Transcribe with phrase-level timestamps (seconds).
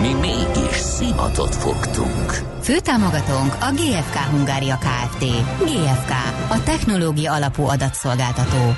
[0.00, 2.30] Mi mégis szimatot fogtunk.
[2.62, 5.24] Főtámogatónk a GFK Hungária Kft.
[5.58, 6.10] GFK,
[6.48, 8.74] a technológia alapú adatszolgáltató.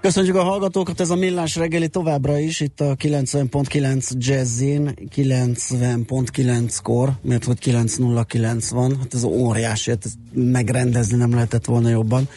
[0.00, 7.44] Köszönjük a hallgatókat, ez a Millás reggeli továbbra is, itt a 90.9 Jazzin, 90.9-kor, mert
[7.44, 12.28] hogy 909 van, hát ez óriási, hát ezt megrendezni nem lehetett volna jobban.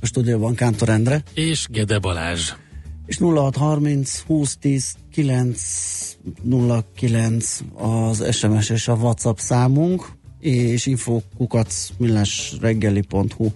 [0.00, 1.22] A stúdióban Kántor Endre.
[1.34, 2.52] És Gede Balázs.
[3.06, 13.48] És 0630 2010 909 az SMS és a WhatsApp számunk, és infokukac millásreggeli.hu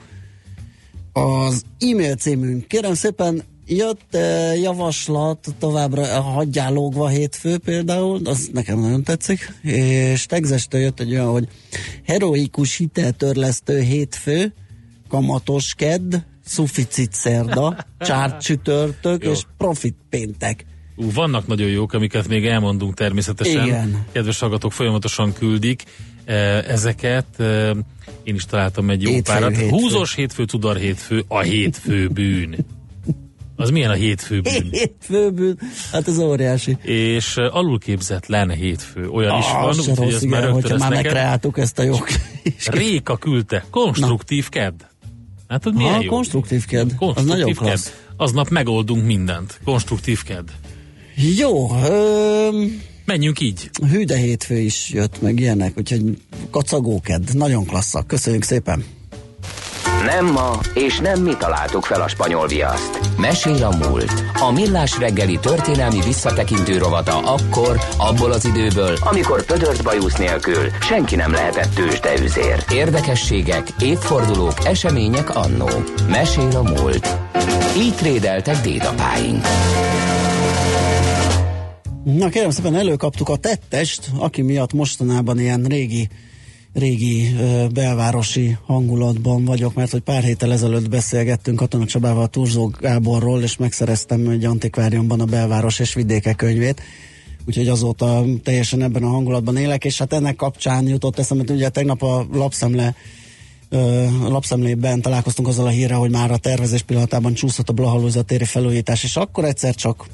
[1.12, 2.66] az e-mail címünk.
[2.66, 10.26] Kérem szépen, jött eh, javaslat továbbra hagyjál lógva hétfő például, az nekem nagyon tetszik, és
[10.26, 11.48] Tegzestől jött egy olyan, hogy
[12.04, 14.54] heroikus hiteltörlesztő hétfő,
[15.08, 20.64] kamatos kedd, szuficit szerda, csárt csütörtök és profit péntek.
[20.96, 23.66] Ú, vannak nagyon jók, amiket még elmondunk természetesen.
[23.66, 24.04] Igen.
[24.12, 25.82] Kedves hallgatók folyamatosan küldik
[26.24, 27.26] eh, ezeket.
[27.38, 27.70] Eh,
[28.22, 29.50] Én is találtam egy jó Hétfő, párat.
[29.56, 29.68] hétfő.
[29.68, 32.56] Húzós hétfő, tudar hétfő, a hétfő bűn.
[33.56, 34.68] Az milyen a hétfő bűn?
[34.70, 35.58] Hétfőbűn,
[35.92, 36.76] hát ez óriási.
[36.82, 39.08] És uh, alulképzetlen hétfő.
[39.08, 41.04] Olyan is Ah, van, az se úgyhogy ez már rögtön ezt már neked.
[41.04, 42.06] megkreáltuk ezt a jog.
[42.66, 43.64] Réka küldte.
[43.70, 44.74] Konstruktív kedd.
[45.48, 46.10] Hát, milyen Ha, jó.
[46.10, 46.86] konstruktív kedd.
[46.86, 47.64] Az Konstruktív nagyon kedd.
[47.64, 47.92] klassz.
[48.16, 49.60] Aznap megoldunk mindent.
[49.64, 50.48] Konstruktív kedd.
[51.14, 53.70] Jó, öm, Menjünk így.
[53.90, 56.02] hű de hétfő is jött meg ilyenek, úgyhogy
[56.50, 58.84] kacagóked, nagyon klasszak, köszönjük szépen.
[60.04, 63.00] Nem ma, és nem mi találtuk fel a spanyol viaszt.
[63.18, 64.24] Mesél a múlt.
[64.40, 71.16] A millás reggeli történelmi visszatekintő rovata akkor, abból az időből, amikor pödört bajusz nélkül senki
[71.16, 72.64] nem lehetett tőzsdeüzér.
[72.72, 75.68] Érdekességek, évfordulók, események annó.
[76.08, 77.16] Mesél a múlt.
[77.78, 79.46] Így trédeltek dédapáink.
[82.04, 86.08] Na kérem szépen előkaptuk a tettest, aki miatt mostanában ilyen régi
[86.74, 87.36] régi
[87.72, 94.28] belvárosi hangulatban vagyok, mert hogy pár héttel ezelőtt beszélgettünk Katona Csabával Turzó Gáborról, és megszereztem
[94.28, 96.82] egy antikváriumban a belváros és vidéke könyvét,
[97.46, 101.68] úgyhogy azóta teljesen ebben a hangulatban élek, és hát ennek kapcsán jutott eszembe, hogy ugye
[101.68, 102.94] tegnap a lapszemle
[103.68, 108.44] ö, lapszemlében találkoztunk azzal a hírrel, hogy már a tervezés pillanatában csúszott a Blahalúza téri
[108.44, 110.06] felújítás, és akkor egyszer csak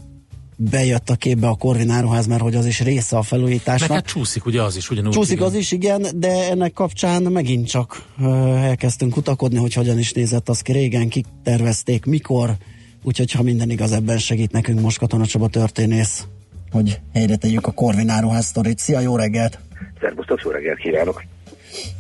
[0.70, 3.90] bejött a képbe a Korvin áruház, mert hogy az is része a Meg felújításnak.
[3.90, 5.12] hát csúszik ugye az is, ugyanúgy.
[5.12, 5.46] Csúszik igen.
[5.46, 10.48] az is, igen, de ennek kapcsán megint csak ö, elkezdtünk kutakodni, hogy hogyan is nézett
[10.48, 12.50] az ki régen, kik tervezték, mikor,
[13.02, 16.26] úgyhogy ha minden igaz, ebben segít nekünk most Katona Csaba történész,
[16.70, 18.78] hogy helyre tegyük a Korvin áruház sztorit.
[18.78, 19.58] Szia, jó reggelt!
[20.00, 21.24] Szervusztok, jó reggelt kívánok!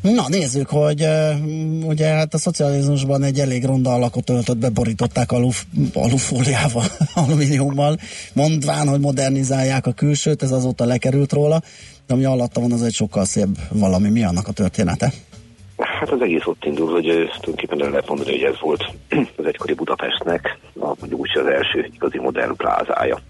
[0.00, 1.06] Na nézzük, hogy
[1.82, 5.64] ugye hát a szocializmusban egy elég ronda alakot öltött, beborították aluf,
[5.94, 6.84] alufóliával,
[7.26, 7.96] alumíniummal,
[8.32, 11.60] mondván, hogy modernizálják a külsőt, ez azóta lekerült róla,
[12.06, 14.08] de ami alatta van, az egy sokkal szebb valami.
[14.08, 15.12] Mi annak a története?
[15.76, 18.84] Hát az egész ott indul, hogy tulajdonképpen el lehet mondani, hogy ez volt
[19.38, 23.20] az egykori Budapestnek, a, mondjuk úgy, az első igazi modern plázája.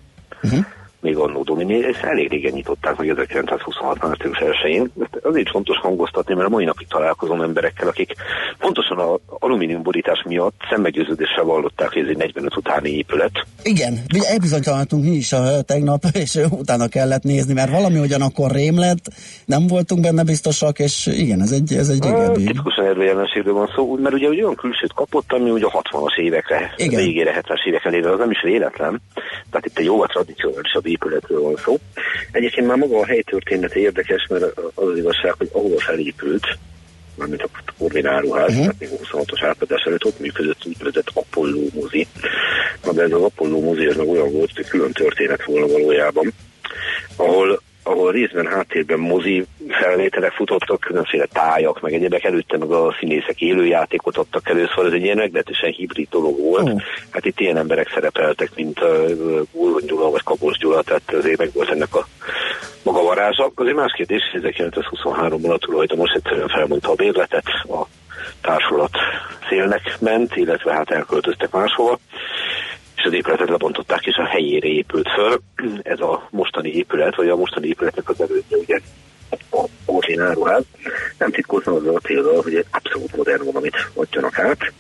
[0.43, 0.65] Uh-huh.
[1.01, 4.03] Még annó Domini, ezt elég régen nyitották meg 1926.
[4.03, 4.91] március 1-én.
[5.01, 8.15] Ezt azért fontos hangoztatni, mert a mai napig találkozom emberekkel, akik
[8.59, 13.47] pontosan a alumíniumborítás miatt szemmeggyőződéssel vallották, hogy ez egy 45 utáni épület.
[13.63, 18.79] Igen, ugye elbizonytalantunk mi is a tegnap, és utána kellett nézni, mert valami ugyanakkor rém
[18.79, 19.05] lett,
[19.45, 22.45] nem voltunk benne biztosak, és igen, ez egy, ez egy régebbi.
[22.45, 26.19] tipikusan erről jelenségről van szó, mert ugye egy olyan külsőt kapott, ami ugye a 60-as
[26.19, 27.01] évekre, Igen.
[27.05, 29.01] végére 70-es évek elére, az nem is véletlen.
[29.51, 31.79] Tehát itt egy jóval tradicionálisabb épületről van szó.
[32.33, 34.43] Egyébként már maga a hely története érdekes, mert
[34.75, 36.59] az az igazság, hogy ahova felépült,
[37.17, 38.75] mármint a Korvin áruház, uh-huh.
[38.79, 42.07] még 26-os átadás előtt ott működött úgynevezett Apollo mozi.
[42.85, 46.33] Na de ez az Apollo mozi ez meg olyan volt, hogy külön történet volna valójában,
[47.17, 53.41] ahol ahol részben háttérben mozi felvételek futottak, különféle tájak, meg egyébek előtte meg a színészek
[53.41, 56.69] élőjátékot adtak elő, szóval ez egy ilyen meglehetősen hibrid dolog volt.
[56.69, 56.77] Ó.
[57.11, 59.11] Hát itt ilyen emberek szerepeltek, mint uh,
[59.53, 62.07] Gulvon Gyula vagy Kabos Gyula, tehát azért meg volt ennek a
[62.83, 63.53] maga varázsa.
[63.55, 67.87] Azért más kérdés, hogy 1923-ban a tulajdonos egyszerűen felmondta a bérletet, a
[68.41, 68.91] társulat
[69.49, 71.99] szélnek ment, illetve hát elköltöztek máshova
[73.01, 75.41] és az épületet lebontották, és a helyére épült föl.
[75.95, 78.81] Ez a mostani épület, vagy a mostani épületnek az elődje, ugye
[79.51, 80.65] a Orlin áruház.
[81.19, 84.73] Nem titkoltam azzal a célral, hogy egy abszolút modern valamit adjanak át.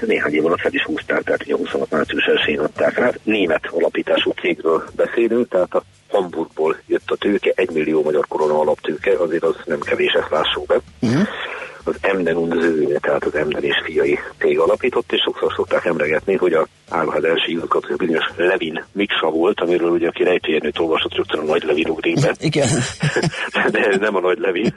[0.00, 3.20] Néhány év alatt fel is húzták, tehát ugye 26 március 1 adták át.
[3.22, 9.18] Német alapítású cégről beszélünk, tehát a Hamburgból jött a tőke, egy millió magyar korona alaptőke,
[9.18, 10.80] azért az nem kevés, ezt lássuk be.
[11.00, 11.28] Uh-huh
[11.84, 16.36] az Emden und Zőne, tehát az Emden és fiai cég alapított, és sokszor szokták emlegetni,
[16.36, 21.40] hogy a áruház első igazgató bizonyos Levin Miksa volt, amiről ugye aki rejtőjernőt olvasott rögtön
[21.40, 22.68] a nagy Levin ugrik Igen.
[23.72, 24.74] De ez nem a nagy Levin.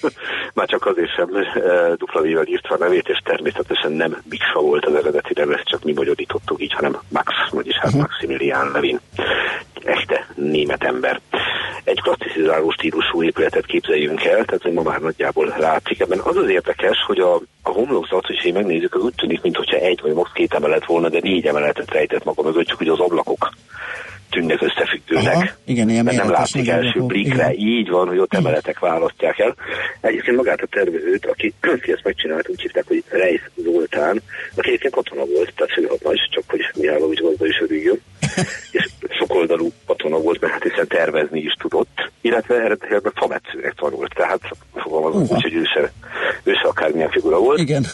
[0.54, 4.84] Már csak azért sem e, dupla vével írtva a nevét, és természetesen nem Miksa volt
[4.84, 8.00] az eredeti neve, ezt csak mi magyarítottuk így, hanem Max, vagyis hát uh-huh.
[8.00, 9.00] Maximilian Levin.
[9.84, 11.20] Echte német ember
[11.88, 16.00] egy klasszicizáló stílusú épületet képzeljünk el, tehát hogy ma már nagyjából látszik.
[16.00, 20.00] Ebben az az érdekes, hogy a, a homlokzat, hogy megnézzük, az úgy tűnik, mintha egy
[20.02, 23.50] vagy max két emelet volna, de négy emeletet rejtett maga mögött, csak hogy az ablakok
[24.30, 25.34] tűnnek összefüggőnek.
[25.34, 27.52] Aha, igen, ilyen nem látszik első blikre.
[27.52, 27.68] Igen.
[27.68, 29.54] Így van, hogy ott emeletek választják el.
[30.00, 34.22] Egyébként magát a tervezőt, aki, aki ezt megcsinált, úgy hívták, hogy Reis Zoltán,
[34.56, 38.00] aki egyébként katona volt, tehát főhatnagy, csak hogy Mihálovics gazda is örüljön.
[38.70, 38.88] és
[39.38, 44.40] sokoldalú katona volt, mert hát hiszen tervezni is tudott, illetve eredetileg fametszőnek tanult, tehát
[44.74, 45.92] fogalmazom úgy, hogy ő se,
[46.42, 47.58] ő se akármilyen figura volt.
[47.58, 47.84] Igen.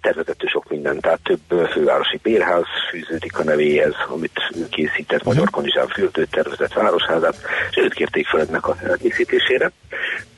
[0.00, 5.52] Tervezett sok minden, tehát több fővárosi bérház fűződik a nevéhez, amit készített Magyar mhm.
[5.52, 7.36] Kanizsán fürdőt tervezett városházát,
[7.70, 9.72] és őt kérték fel ennek a készítésére.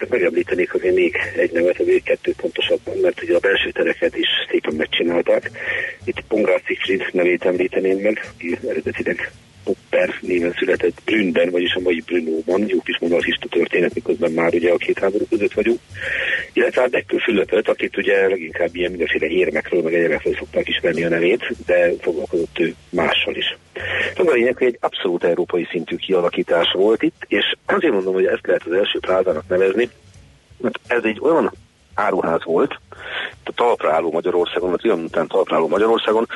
[0.08, 4.75] Megemlítenék azért még egy nevet, vagy kettő pontosabban, mert ugye a belső tereket is szépen
[4.75, 5.50] megcsinálták.
[6.05, 9.32] Itt Pongrász Szikrid nevét említeném meg, aki eredetileg
[9.92, 14.70] Popper néven született Brünnben, vagyis a mai Brünóban, jó kis monarchista történet, miközben már ugye
[14.72, 15.78] a két háború között vagyunk.
[16.52, 21.08] Illetve hát Beckő Fülöpöt, akit ugye leginkább ilyen mindenféle érmekről, meg egyébekről szokták ismerni a
[21.08, 23.56] nevét, de foglalkozott ő mással is.
[24.16, 28.26] Szóval a lényeg, hogy egy abszolút európai szintű kialakítás volt itt, és azért mondom, hogy
[28.26, 29.88] ezt lehet az első plázának nevezni,
[30.60, 31.52] mert ez egy olyan
[31.94, 32.80] áruház volt,
[33.44, 36.28] a talpra álló Magyarországon, vagy olyan után talpra álló Magyarországon,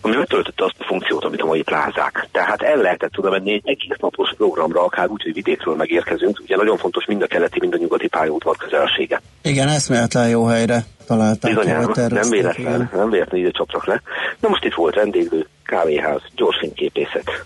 [0.00, 2.28] ami betöltötte azt a funkciót, amit a mai plázák.
[2.32, 6.40] Tehát el lehetett tudom menni egy egész napos programra, akár úgy, hogy vidékről megérkezünk.
[6.42, 9.20] Ugye nagyon fontos mind a keleti, mind a nyugati pályaudvar közelsége.
[9.42, 11.54] Igen, eszméletlen jó helyre találták.
[11.54, 14.02] Bizonyára, nem véletlen, nem véletlen ide csaptak le.
[14.40, 17.44] Na most itt volt vendéglő, kávéház, gyors fényképészet,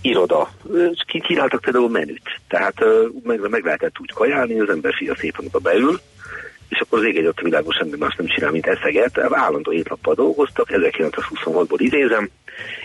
[0.00, 0.48] iroda.
[1.22, 2.74] Kínáltak például menüt, tehát
[3.22, 6.00] meg, meg lehetett úgy kajálni, az ember fia szépen oda beül,
[6.68, 9.18] és akkor az ég egy ott világos semmi más nem csinál, mint eszeget.
[9.18, 12.30] Állandó étlappal dolgoztak, 1926-ból idézem.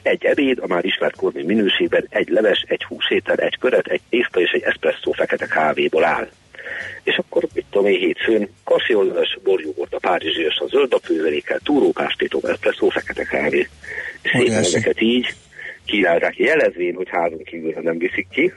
[0.02, 4.40] Egy ebéd, a már ismert kormi minőségben, egy leves, egy húsétel, egy köret, egy tészta
[4.40, 6.30] és egy espresszó fekete kávéból áll.
[7.04, 12.50] És akkor, mit tudom én, hétfőn kassziolleves, borjogort, a párizsias, a zöld a főzelékkel, túrópástétok,
[12.50, 13.68] espresszó fekete kávé.
[14.22, 15.34] És szépen ezeket így
[15.86, 18.54] kínálták jelezvén, hogy házunk kívül nem viszik ki,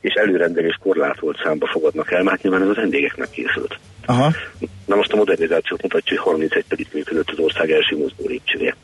[0.00, 3.78] és előrendelés korlátolt számba fogadnak el, mert nyilván ez a vendégeknek készült.
[4.06, 4.32] Aha.
[4.86, 8.76] Na most a modernizációt mutatja, hogy 31 pedig működött az ország első mozgó lépcsője.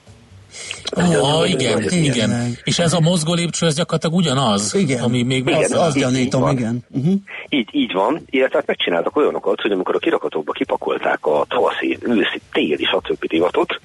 [0.95, 2.57] Ah, igen, igen, igen.
[2.65, 5.03] És ez a mozgó lépcső, ez gyakorlatilag ugyanaz, igen.
[5.03, 6.85] ami még igen, az, az gyanítom, igen.
[6.91, 7.15] Uh-huh.
[7.49, 12.41] Így, így van, illetve hát megcsináltak olyanokat, hogy amikor a kirakatokba kipakolták a tavaszi, őszi,
[12.53, 13.27] téli, stb.
[13.27, 13.81] divatot,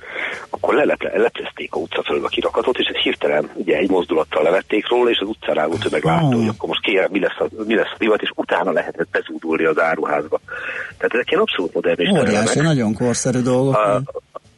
[0.67, 4.89] akkor leleple, leplezték a utca felől a kirakatot, és ez hirtelen ugye egy mozdulattal levették
[4.89, 7.75] róla, és az utcára álló tömeg látta, hogy akkor most kérem, mi lesz, a, mi
[7.75, 10.39] lesz a divat, és utána lehetett bezúdulni az áruházba.
[10.97, 13.75] Tehát ezek ilyen abszolút modern Óriási, nagyon korszerű dolgok.
[13.75, 14.01] A,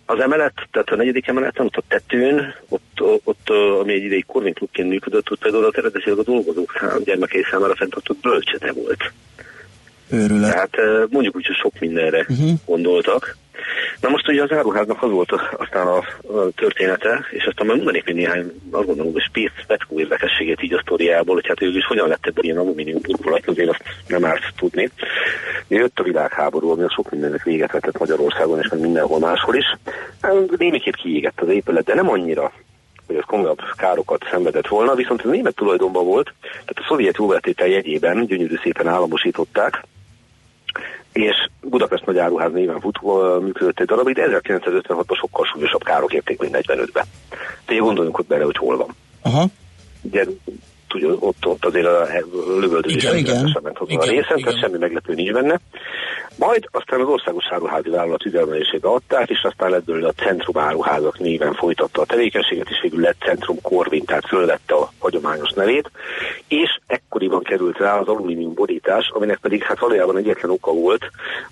[0.05, 3.49] az emelet, tehát a negyedik emeleten, ott a tetőn, ott, ott
[3.81, 7.75] ami egy ideig Corvin klubként működött, ott például a eredetileg a dolgozók szám, gyermekei számára
[7.75, 9.11] fenntartott bölcsete volt.
[10.11, 10.51] Őrület.
[10.51, 12.51] Tehát mondjuk úgy, hogy sok mindenre uh-huh.
[12.65, 13.37] gondoltak.
[14.01, 18.05] Na most ugye az áruháznak az volt aztán a, a története, és aztán majd mondanék
[18.05, 21.85] még néhány, azt gondolom, hogy Spitz Petkó érdekességét így a sztoriából, hogy hát ő is
[21.85, 24.89] hogyan lett ebből ilyen alumínium burkolat, azért azt nem árt tudni.
[25.67, 29.77] Jött a világháború, ami a sok mindennek véget vetett Magyarországon, és meg mindenhol máshol is.
[30.21, 32.51] Hát, némiképp kiégett az épület, de nem annyira,
[33.07, 37.67] hogy az komolyabb károkat szenvedett volna, viszont ez német tulajdonban volt, tehát a szovjet jóvetétel
[37.67, 39.83] jegyében gyönyörű szépen államosították,
[41.19, 46.39] és Budapest Nagy Áruház néven futó működött egy darabig, de 1956-ban sokkal súlyosabb károk érték,
[46.39, 47.05] mint 45-ben.
[47.65, 48.95] Tehát gondoljunk ott bele, hogy hol van.
[49.21, 49.45] Aha.
[50.01, 50.25] Ugye,
[50.87, 52.07] tudja, ott, ott azért a
[52.59, 54.43] lövöldözés igen, igen, ment hozzá igen, a részen, igen.
[54.43, 55.59] tehát semmi meglepő nincs benne.
[56.39, 61.19] Majd aztán az országos áruházi vállalat üzemelésére adták, és aztán lett belőle a Centrum Áruházak
[61.19, 65.91] néven folytatta a tevékenységet, és végül lett Centrum Corvin, tehát fölvette a hagyományos nevét,
[66.47, 71.01] és ekkoriban került rá az alumínium borítás, aminek pedig hát valójában egyetlen oka volt,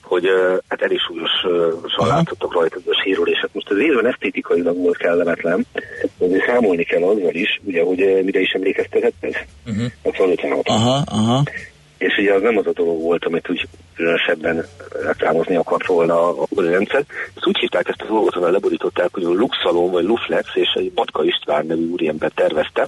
[0.01, 0.25] hogy
[0.67, 3.49] hát elég súlyosan látszottak rajta a sérülések.
[3.53, 5.65] Most az részben esztétikailag volt kellemetlen,
[6.17, 9.35] de számolni kell azzal is, ugye, hogy mire is emlékeztetett ez?
[9.65, 9.85] Uh-huh.
[10.67, 11.43] Aha, aha
[11.97, 14.65] és ugye az nem az a dolog volt, amit úgy különösebben
[15.03, 17.03] reklámozni akart volna a, rendszer.
[17.35, 20.91] Ezt úgy hívták ezt a dolgot, hogy leborították, hogy a Luxalon vagy Luflex, és egy
[20.91, 22.87] Batka István nevű úriember tervezte,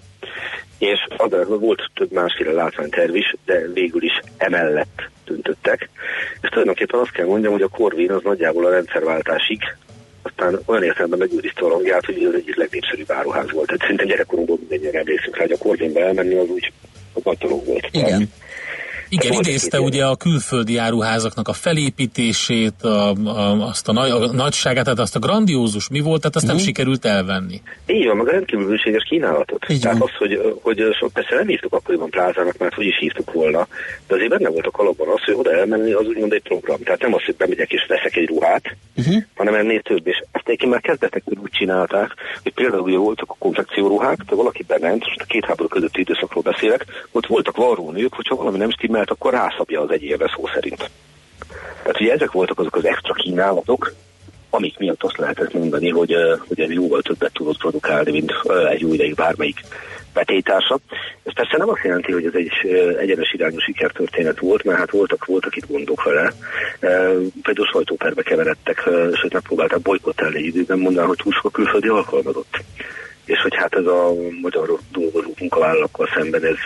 [0.78, 5.89] és adásban volt több másféle látványterv is, de végül is emellett döntöttek.
[6.42, 9.60] És tulajdonképpen azt kell mondjam, hogy a Corvin az nagyjából a rendszerváltásig
[10.22, 13.66] aztán olyan értelemben megőrizte a rangját, hogy ez egyik legnépszerűbb áruház volt.
[13.66, 16.72] Tehát szerintem gyerekkorunkból mindannyian emlékszünk rá, hogy a Corvinbe elmenni az úgy
[17.13, 17.88] a nagy volt.
[17.92, 18.32] Igen.
[19.10, 24.84] Igen, idézte ugye a külföldi áruházaknak a felépítését, a, a, azt a, nagy, a nagyságát,
[24.84, 26.60] tehát azt a grandiózus mi volt, tehát azt uh-huh.
[26.60, 26.66] nem mhm.
[26.66, 27.62] sikerült elvenni.
[27.86, 29.66] Így van, meg a rendkívül bőséges kínálatot.
[29.70, 33.68] Így tehát az, hogy, hogy persze nem hívtuk akkoriban plázának, mert hogy is hívtuk volna,
[34.08, 36.80] de azért benne volt a kalapban az, hogy oda elmenni, az úgymond egy program.
[36.84, 39.24] Tehát nem az, hogy bemegyek és veszek egy ruhát, uh-huh.
[39.36, 40.08] hanem ennél több.
[40.08, 42.13] És ezt egyébként már kezdetekből úgy csinálták,
[42.44, 46.44] hogy például ugye voltak a konfekcióruhák, de valaki bement, most a két háború közötti időszakról
[46.44, 50.89] beszélek, ott voltak varrónők, hogyha valami nem stimmel, mert akkor rászabja az egyébe szó szerint.
[51.82, 53.94] Tehát ugye ezek voltak azok az extra kínálatok,
[54.50, 56.15] amik miatt azt lehetett mondani, hogy,
[56.48, 58.34] hogy ez jóval többet tudott produkálni, mint
[58.70, 59.60] egy új ideig bármelyik
[60.13, 60.79] betétársa.
[61.24, 62.51] Ez persze nem azt jelenti, hogy ez egy
[63.00, 66.34] egyenes irányú sikertörténet volt, mert hát voltak, voltak itt gondok vele.
[67.41, 72.63] Például sajtóperbe keveredtek, sőt megpróbálták bolykottálni időben, mondaná, hogy túl sok külföldi alkalmazott
[73.29, 76.57] és hogy hát ez a magyar dolgozó munkavállalókkal szemben ez,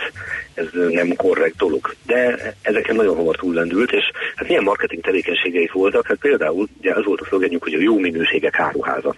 [0.54, 1.94] ez nem korrekt dolog.
[2.06, 4.04] De ezeken nagyon hamar túllendült, és
[4.34, 7.98] hát milyen marketing tevékenységeik voltak, hát például ugye az volt a szlogenjük, hogy a jó
[7.98, 9.14] minőségek áruháza.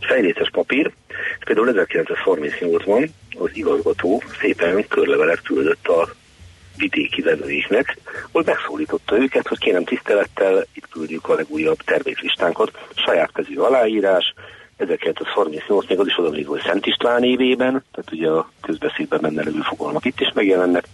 [0.00, 0.92] Fejléces papír,
[1.44, 6.08] például 1938-ban az igazgató szépen körlevelet küldött a
[6.76, 7.96] vidéki vendégeknek,
[8.32, 14.34] hogy megszólította őket, hogy kérem tisztelettel, itt küldjük a legújabb terméklistánkat, saját kezű aláírás,
[14.78, 19.60] 1938 még az is oda hogy Szent István évében, tehát ugye a közbeszédben benne levő
[19.60, 20.88] fogalmak itt is megjelennek,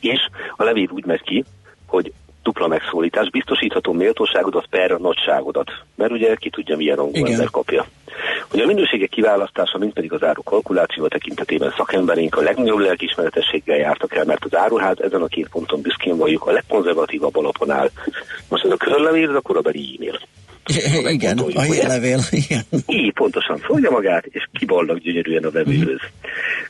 [0.00, 0.20] és
[0.56, 1.44] a levél úgy megy ki,
[1.86, 7.86] hogy dupla megszólítás, biztosítható méltóságodat per nagyságodat, mert ugye ki tudja milyen angol ember kapja.
[8.50, 14.14] Hogy a minőségek kiválasztása, mint pedig az áru kalkuláció tekintetében szakemberénk a legnagyobb lelkismeretességgel jártak
[14.14, 17.90] el, mert az áruház ezen a két ponton büszkén vagyunk, a legkonzervatívabb alapon áll.
[18.48, 20.18] Most ez a körlevél, ez a korabeli e-mail.
[21.08, 22.20] Igen, a hírlevél.
[22.30, 22.62] Igen.
[22.86, 26.00] Így pontosan szólja magát, és kiballag gyönyörűen a vevőhöz.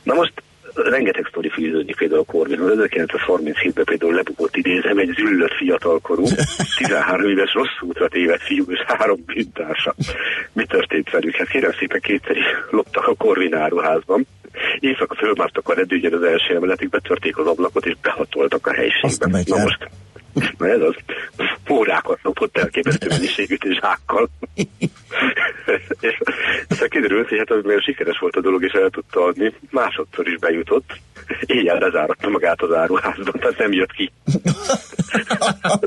[0.03, 0.33] Na most
[0.73, 2.71] rengeteg sztori fűződik például a Corvinhoz.
[2.77, 6.23] 1937-ben például lebukott idézem egy züllött fiatalkorú,
[6.77, 9.95] 13 éves rossz útra tévedt fiú és három bűntársa.
[10.53, 11.35] Mi történt velük?
[11.35, 14.27] Hát kérem szépen kétszer is loptak a Corvin áruházban.
[14.79, 19.43] Éjszaka fölmártak a redőgyen az első emeletig, betörték az ablakot és behatoltak a helységbe.
[19.45, 19.89] Na most
[20.57, 20.95] Na ez az.
[21.69, 24.29] Órákat lopott elképesztő mennyiségű zsákkal.
[25.99, 26.19] és
[26.69, 29.53] aztán kiderült, hogy hát az nagyon sikeres volt a dolog, és el tudta adni.
[29.69, 30.99] Másodszor is bejutott.
[31.45, 34.11] Éjjel lezáratta magát az áruházban, tehát nem jött ki.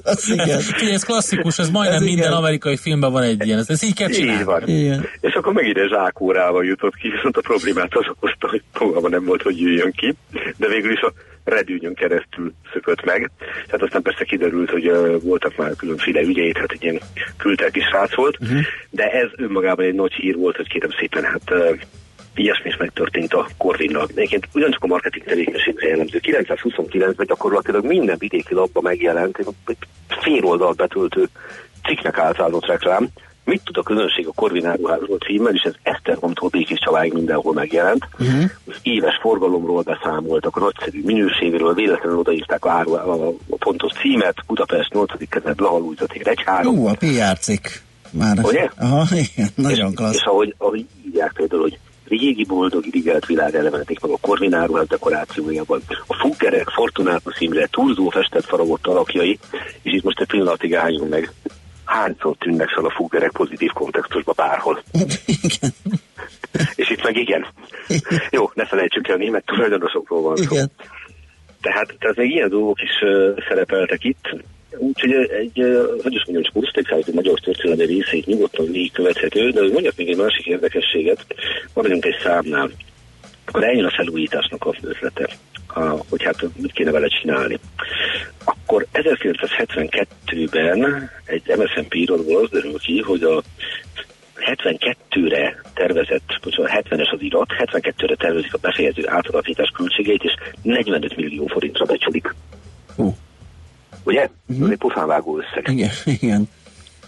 [0.04, 0.60] ez igen.
[0.92, 2.38] ez klasszikus, ez majdnem ez minden igen.
[2.38, 4.38] amerikai filmben van egy ilyen, ez, ez így kell csinálni.
[4.38, 4.68] Így van.
[4.68, 5.06] Igen.
[5.20, 9.24] És akkor megint egy zsákórával jutott ki, viszont a problémát az okozta, hogy fogalma nem
[9.24, 10.14] volt, hogy jöjjön ki,
[10.56, 11.12] de végül is a
[11.44, 13.30] redűnyön keresztül szökött meg.
[13.66, 17.00] Tehát aztán persze kiderült, hogy uh, voltak már különféle ügyeit, hát egy ilyen
[17.72, 18.60] is srác volt, uh-huh.
[18.90, 21.80] de ez önmagában egy nagy hír volt, hogy kérem szépen, hát uh,
[22.34, 24.08] ilyesmi is megtörtént a Corvinnal.
[24.14, 26.20] Egyébként ugyancsak a marketing tevékenységre jellemző.
[26.22, 29.76] 929-ben gyakorlatilag minden vidéki labba megjelent, egy
[30.22, 31.28] fél oldalt betöltő
[31.84, 33.08] cikknek általános reklám,
[33.50, 38.08] Mit tud a közönség a Korvin áruházról címmel, és ez Esztergomtól Békés Csaváig mindenhol megjelent.
[38.18, 38.50] Uh-huh.
[38.66, 44.34] Az éves forgalomról beszámoltak, a nagyszerű minőségről, véletlenül odaírták a, áru, a, a pontos címet,
[44.46, 45.28] Budapest 8.
[45.28, 46.76] kerület Lahalújzatér egy három.
[46.76, 47.66] Jó, a PR cikk.
[48.10, 48.70] Már Ugye?
[48.78, 50.14] Aha, igen, nagyon és, klassz.
[50.14, 51.78] És ahogy, ahogy írják például, hogy
[52.08, 55.82] régi boldog, irigelt világ elementék meg a korvináruház dekorációjában.
[56.06, 59.38] A Fuggerek, Fortunátus Imre, Turzó festett faragott alakjai,
[59.82, 61.32] és itt most egy pillanatig álljunk meg
[61.90, 64.82] hányszor tűnnek fel a fúgerek pozitív kontextusban bárhol.
[65.42, 65.70] Igen.
[66.74, 67.46] És itt meg igen.
[68.30, 70.54] Jó, ne felejtsük el, német tulajdonosokról van szó.
[70.54, 70.70] Igen.
[71.60, 74.36] Tehát, tehát még ilyen dolgok is uh, szerepeltek itt.
[74.78, 79.96] Úgyhogy egy, uh, hogy is mondjam, csak a magyar történelmi részét nyugodtan végigkövethető, de mondjak
[79.96, 81.26] még egy másik érdekességet.
[81.74, 82.70] Maradjunk egy számnál.
[83.46, 85.28] Akkor eljön a felújításnak a ötlete
[86.08, 87.58] hogy hát mit kéne vele csinálni.
[88.44, 93.42] Akkor 1972-ben egy MSZNP íróból az derül ki, hogy a
[94.36, 101.46] 72-re tervezett, bocsánat, 70-es az irat, 72-re tervezik a befejező átalakítás költségeit, és 45 millió
[101.46, 102.34] forintra becsülik.
[102.96, 103.14] Uh.
[104.04, 104.28] Ugye?
[104.48, 104.64] Uh-huh.
[104.64, 105.68] Ez egy pofánvágó összeg.
[105.68, 106.48] Igen, igen.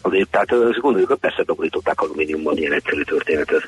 [0.02, 3.62] Azért, tehát gondoljuk, hogy persze beborították alumíniumban ilyen egyszerű történet ez.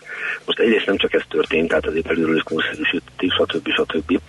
[0.46, 3.68] Most egyrészt nem csak ez történt, tehát azért belülről is konszerűsítették, stb.
[3.68, 4.20] stb.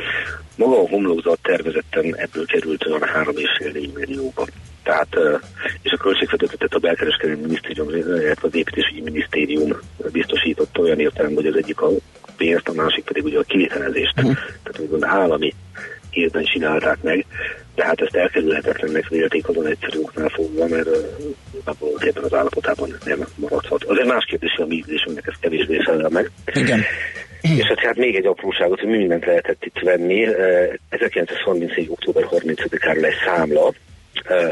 [0.57, 4.45] Maga a homlokzat tervezetten ebből került olyan 3,5 millióba.
[4.83, 5.17] Tehát,
[5.81, 9.79] és a költségvetetet a belkereskedelmi minisztérium, illetve az építésügyi minisztérium
[10.11, 11.89] biztosított olyan értelemben, hogy az egyik a
[12.37, 14.13] pénzt, a másik pedig ugye a kivitelezést.
[14.17, 14.33] Uh-huh.
[14.33, 15.53] Tehát úgymond állami
[16.09, 17.25] évben csinálták meg,
[17.75, 20.89] de hát ezt elkerülhetetlennek vélték azon egyszerű oknál fogva, mert
[21.67, 23.83] abból ebben az állapotában nem maradhat.
[23.83, 26.31] Az egy más kérdés, a mi ízlésünknek ez kevésbé felel meg.
[26.53, 26.81] Igen.
[27.57, 30.27] És hát, hát még egy apróságot, hogy mi mindent lehetett itt venni.
[30.89, 31.87] 1934.
[31.89, 33.73] október 30-ára lesz számla,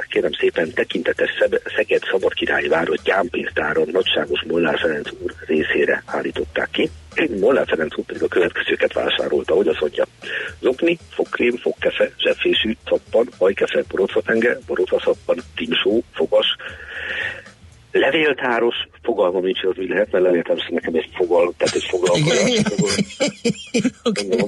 [0.09, 1.29] kérem szépen tekintetes
[1.75, 6.89] Szeged Szabad Királyi Várot gyámpénztáron nagyságos Molnár Ferenc úr részére állították ki.
[7.41, 10.05] Molnár Ferenc úr pedig a következőket vásárolta, hogy az mondja.
[10.59, 16.55] Zokni, fogkrém, fogkefe, zsebfésű, szappan, hajkefe, borotfapenge, borotfaszappan, timsó, fogas,
[17.93, 22.61] levéltáros, fogalmam nincs, hogy mi lehet, mert levéltáros nekem egy fogal, tehát egy foglalkozás.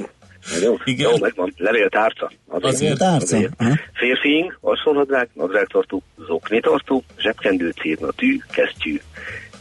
[0.61, 1.09] Jó, Igen.
[1.11, 1.53] jó megvan.
[1.57, 2.31] Levéltárca.
[2.47, 2.73] Azért.
[2.73, 3.35] Azért tárca.
[3.35, 3.53] Azért.
[3.93, 8.99] Férfiink, alsónadrág, nadrágtartó, zoknitartó, zsebkendő, círna, tű, kesztyű,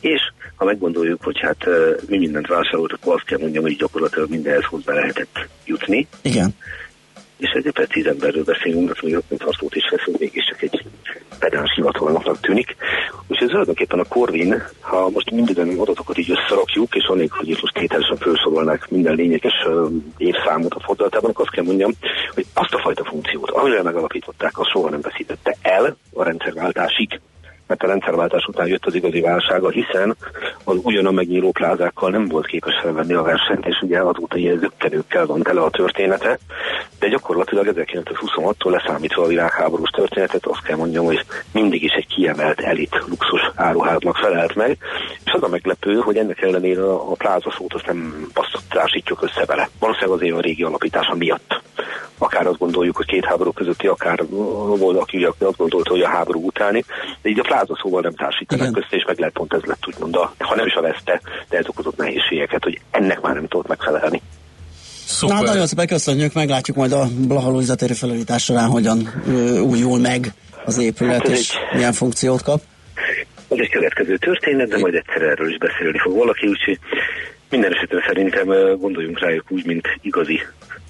[0.01, 0.21] és
[0.57, 1.67] ha meggondoljuk, hogy hát
[2.09, 6.07] mi mindent vásároltak, azt kell mondjam, hogy gyakorlatilag mindenhez hozzá lehetett jutni.
[6.23, 6.55] Igen
[7.37, 10.85] és egy precíz emberről beszélünk, aki még mint tartót is veszünk, mégiscsak egy
[11.45, 12.77] pedáns hivatalnoknak tűnik.
[13.27, 17.75] Úgyhogy tulajdonképpen a Corvin, ha most minden adatokat így összerakjuk, és annélkül, hogy itt most
[17.75, 19.67] tételesen felsorolnák minden lényeges
[20.17, 21.93] évszámot a fordulatában, akkor azt kell mondjam,
[22.35, 27.21] hogy azt a fajta funkciót, amivel megalapították, azt soha nem veszítette el a rendszerváltásig
[27.67, 30.17] mert a rendszerváltás után jött az igazi válsága, hiszen
[30.65, 35.27] az ugyanan megnyíló plázákkal nem volt képes felvenni a versenyt, és ugye azóta ilyen zöggenőkkel
[35.27, 36.39] van tele a története,
[36.99, 42.61] de gyakorlatilag 1926-tól leszámítva a világháborús történetet azt kell mondjam, hogy mindig is egy kiemelt
[42.61, 44.77] elit luxus áruháznak felelt meg,
[45.25, 49.69] és az a meglepő, hogy ennek ellenére a pláza szót azt nem passzatásítjuk össze vele.
[49.79, 51.63] Valószínűleg azért a régi alapítása miatt.
[52.19, 54.25] Akár azt gondoljuk, hogy két háború közötti, akár
[54.79, 56.85] volt, aki azt gondolta, hogy a háború utáni,
[57.23, 60.17] de így a pláza szóval nem társítanak össze, és meg lehet pont ez lett úgymond,
[60.17, 63.69] a, ha nem is a veszte, de ez okozott nehézségeket, hogy ennek már nem tudott
[63.69, 64.23] megfelelni.
[65.07, 65.37] Szuper.
[65.37, 69.99] Na, nagyon szépen köszönjük, meglátjuk majd a Blaha Luisa téri felújítás során, hogyan ö, újul
[69.99, 70.33] meg
[70.65, 72.63] az épület, hát és egy, milyen funkciót kap.
[73.49, 76.79] Az egy következő történet, de majd egyszer erről is beszélni fog valaki, úgyhogy
[77.51, 78.47] minden esetben szerintem
[78.79, 80.41] gondoljunk rájuk úgy, mint igazi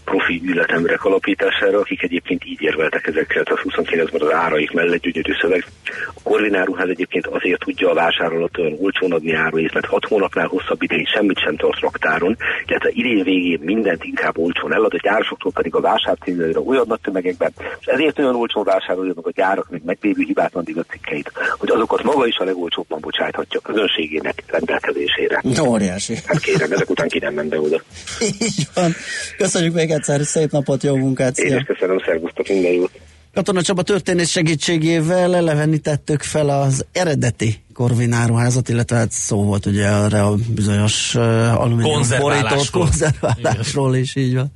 [0.04, 5.66] profi üzletemberek alapítására, akik egyébként így érveltek 1929-ben az áraik mellett gyönyörű szöveg.
[6.14, 10.46] A Corvin áruház egyébként azért tudja a vásárolat olyan olcsón adni áruét, mert 6 hónapnál
[10.46, 12.36] hosszabb ideig semmit sem tart raktáron,
[12.66, 17.52] illetve idén végén mindent inkább olcsón elad, a gyárosoktól pedig a vásárcímlőre olyan nagy tömegekben,
[17.80, 22.26] és ezért olyan olcsón vásárolja meg a gyárak, meg megbévő hibátlan cikkeit, hogy azokat maga
[22.26, 25.42] is a legolcsóbban bocsájthatja közönségének rendelkezésére.
[25.68, 26.14] Óriási.
[26.26, 27.82] Hát kérem, ezek után ki nem ment be oda.
[28.20, 28.94] Így van.
[29.36, 31.34] Köszönjük még egyszer, szép napot, jó munkát!
[31.34, 31.46] Szia.
[31.46, 32.90] Én is köszönöm, szervusztok, minden jót!
[33.34, 40.26] Katona Csaba történész segítségével elevenítettük fel az eredeti korvináruházat, illetve hát szó volt ugye arra
[40.26, 44.52] a bizonyos uh, alumínium borított konzerválásról is, így van.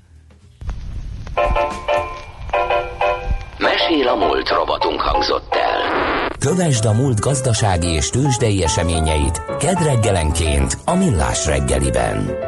[3.58, 6.28] Mesél a múlt robotunk hangzott el.
[6.38, 12.47] Kövesd a múlt gazdasági és tőzsdei eseményeit kedd reggelenként a Millás reggeliben.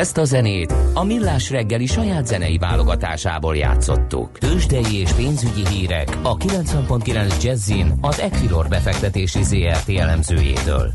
[0.00, 4.38] Ezt a zenét a Millás reggeli saját zenei válogatásából játszottuk.
[4.38, 10.92] Tősdei és pénzügyi hírek a 90.9 Jazzin az Equilor befektetési ZRT elemzőjétől.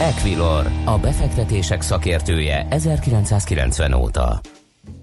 [0.00, 4.40] Equilor, a befektetések szakértője 1990 óta.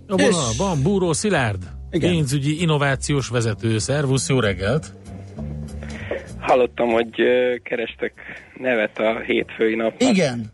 [0.08, 2.12] A vonalban Búró Szilárd, Igen.
[2.12, 3.78] pénzügyi innovációs vezető.
[3.78, 4.94] Szervusz, jó reggelt!
[6.40, 7.12] Hallottam, hogy
[7.64, 8.14] kerestek
[8.58, 10.10] nevet a hétfői napnak.
[10.10, 10.54] Igen.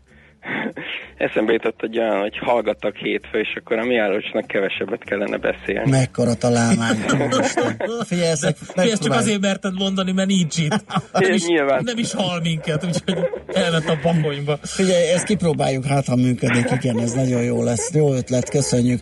[1.22, 5.90] Eszembe jutott hogy olyan, hogy hallgattak hétfő, és akkor a Miálocsnak kevesebbet kellene beszélni.
[5.90, 6.96] Mekkora találmány.
[8.10, 10.84] Figyelj, ezt, ezt csak azért merted mondani, mert nincs itt.
[11.12, 11.82] Nem is, Nyilván.
[11.84, 14.58] nem is hal minket, úgyhogy elvett a bakonyba.
[14.62, 17.94] Figyelj, ezt kipróbáljuk, hát ha működik, igen, ez nagyon jó lesz.
[17.94, 19.00] Jó ötlet, köszönjük.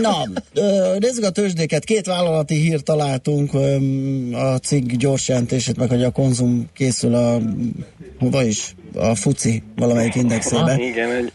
[0.00, 0.12] Na,
[0.98, 1.84] nézzük a tőzsdéket.
[1.84, 3.54] Két vállalati hírt találtunk,
[4.32, 7.38] a cég gyors jelentését, meg hogy a konzum készül a,
[8.18, 10.72] hova is, a FUCI valamelyik indexébe.
[10.72, 11.32] Ah, igen, egy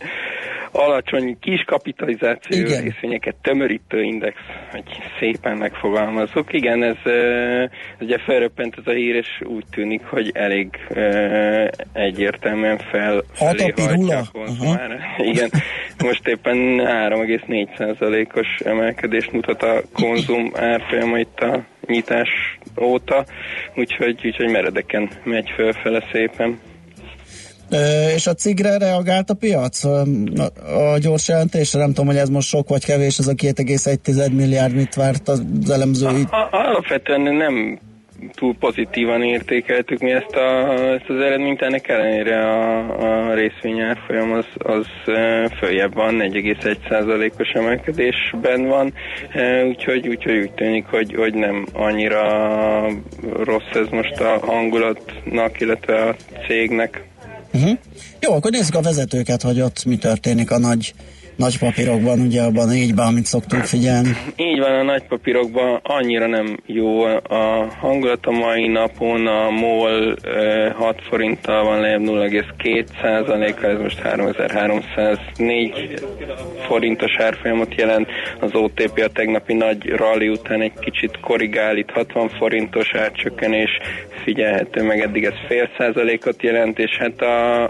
[0.76, 2.84] alacsony kis kapitalizáció Igen.
[2.84, 4.36] részvényeket tömörítő index,
[4.72, 4.84] hogy
[5.20, 6.54] szépen megfogalmazok.
[6.54, 10.70] Igen, ez, ez ugye felröppent ez a hír, és úgy tűnik, hogy elég
[11.94, 14.24] egyértelműen fel felé hajtja a
[15.32, 15.50] Igen,
[16.04, 22.30] most éppen 3,4%-os emelkedést mutat a konzum árfolyama itt a nyitás
[22.82, 23.26] óta,
[23.76, 26.60] úgyhogy, úgyhogy meredeken megy fölfele szépen.
[28.16, 29.84] És a cigre reagált a piac?
[29.84, 34.76] A gyors jelentésre, nem tudom, hogy ez most sok vagy kevés, ez a 2,1 milliárd
[34.76, 36.24] mit várt az elemzői?
[36.52, 37.80] Alapvetően nem
[38.34, 44.46] túl pozitívan értékeltük mi ezt, a, ezt az eredményt, ennek ellenére a, a részvényárfolyam az,
[44.58, 44.86] az
[45.58, 48.94] följebb van, 1,1%-os emelkedésben van,
[49.68, 52.88] úgyhogy, úgyhogy úgy tűnik, hogy, hogy nem annyira
[53.44, 56.16] rossz ez most a hangulatnak, illetve a
[56.48, 57.04] cégnek.
[57.56, 57.78] Uh-huh.
[58.20, 60.94] Jó, akkor nézzük a vezetőket, hogy ott mi történik a nagy
[61.36, 64.10] nagy papírokban, ugye abban négyben, amit szoktuk figyelni.
[64.36, 70.16] Így van, a nagy papírokban annyira nem jó a hangulat a mai napon, a MOL
[70.24, 76.04] e, 6 forinttal van lejjebb 0,2 ez most 3304
[76.68, 78.08] forintos árfolyamot jelent,
[78.40, 83.70] az OTP a tegnapi nagy rally után egy kicsit korrigál, itt 60 forintos átcsökkenés
[84.24, 87.64] figyelhető, meg eddig ez fél százalékot jelent, és hát a,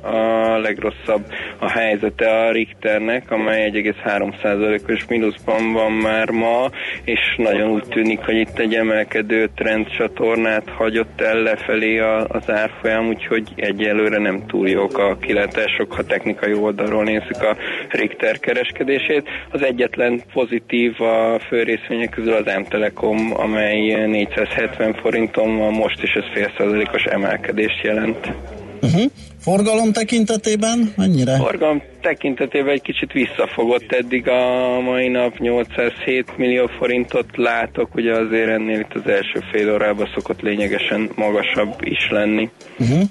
[0.54, 1.26] a legrosszabb
[1.60, 6.70] a helyzete a Richternek, amely 1,3%-os mínuszban van már ma,
[7.04, 13.54] és nagyon úgy tűnik, hogy itt egy emelkedő trendcsatornát hagyott el lefelé az árfolyam, úgyhogy
[13.56, 17.58] egyelőre nem túl jók a kilátások, ha technikai oldalról nézzük a
[17.90, 19.30] Richter kereskedését.
[19.52, 26.24] Az egyetlen pozitív a főrészvények közül az M-Telekom, amely 470 forinton van most, és ez
[26.34, 28.34] fél százalékos emelkedést jelent.
[28.82, 29.12] Uh-huh.
[29.46, 31.36] Forgalom tekintetében mennyire?
[31.38, 38.50] Forgalom tekintetében egy kicsit visszafogott eddig a mai nap 807 millió forintot látok, ugye azért
[38.50, 42.50] ennél itt az első fél órában szokott lényegesen magasabb is lenni.
[42.80, 43.02] Uh-huh.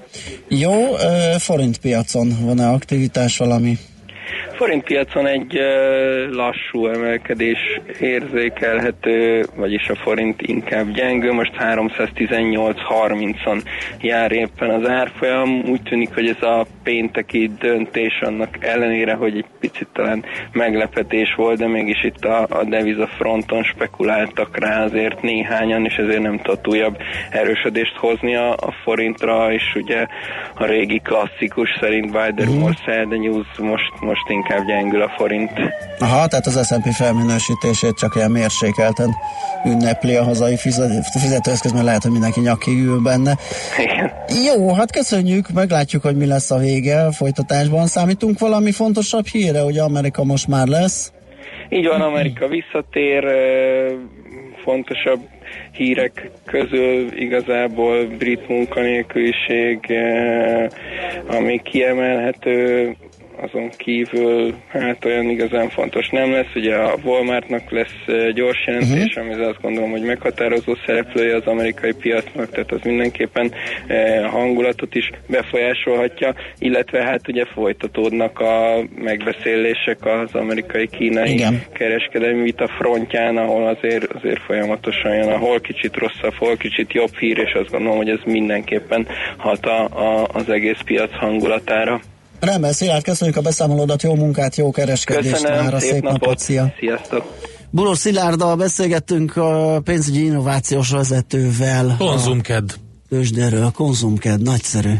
[0.48, 0.72] Jó,
[1.38, 3.78] forint piacon van-e aktivitás valami?
[4.56, 5.58] Forintpiacon egy
[6.30, 13.62] lassú emelkedés érzékelhető, vagyis a forint inkább gyengő, most 318-30-on
[14.00, 15.62] jár éppen az árfolyam.
[15.66, 21.58] Úgy tűnik, hogy ez a pénteki döntés annak ellenére, hogy egy picit talán meglepetés volt,
[21.58, 26.68] de mégis itt a, a deviza fronton spekuláltak rá azért néhányan, és ezért nem tudott
[26.68, 26.96] újabb
[27.30, 30.06] erősödést hozni a, a forintra, és ugye
[30.54, 35.08] a régi klasszikus szerint by the rumor, sell the news most, most inkább gyengül a
[35.16, 35.50] forint.
[35.98, 39.14] Aha, tehát az S&P felminősítését csak ilyen mérsékelten
[39.64, 40.56] ünnepli a hazai
[41.12, 43.36] fizetőeszköz, mert lehet, hogy mindenki nyakig ül benne.
[43.78, 44.12] Igen.
[44.44, 47.12] Jó, hát köszönjük, meglátjuk, hogy mi lesz a vége.
[47.12, 51.12] Folytatásban számítunk valami fontosabb híre, hogy Amerika most már lesz.
[51.68, 53.24] Így van, Amerika visszatér,
[54.64, 55.20] fontosabb
[55.72, 59.92] hírek közül igazából brit munkanélküliség,
[61.26, 62.96] ami kiemelhető,
[63.40, 66.54] azon kívül hát olyan igazán fontos nem lesz.
[66.54, 69.32] Ugye a Walmartnak lesz gyors jelentés, uh-huh.
[69.32, 73.52] ami azt gondolom, hogy meghatározó szereplője az amerikai piacnak, tehát az mindenképpen
[74.24, 83.36] a hangulatot is befolyásolhatja, illetve hát ugye folytatódnak a megbeszélések az amerikai-kínai kereskedelmi vita frontján,
[83.36, 87.96] ahol azért, azért folyamatosan jön, ahol kicsit rosszabb, hol kicsit jobb hír, és azt gondolom,
[87.96, 92.00] hogy ez mindenképpen hat a, a, az egész piac hangulatára.
[92.44, 96.20] Rendben, Szilárd, köszönjük a beszámolódat, jó munkát, jó kereskedést Köszönöm, már, szép, szép napot.
[96.20, 96.72] napot, szia!
[96.78, 97.38] Sziasztok!
[97.70, 101.94] Bulós Szilárddal beszélgettünk a pénzügyi innovációs vezetővel.
[101.98, 102.74] Konzumked.
[103.08, 104.92] Tőzsdéről, konzumked, nagyszerű.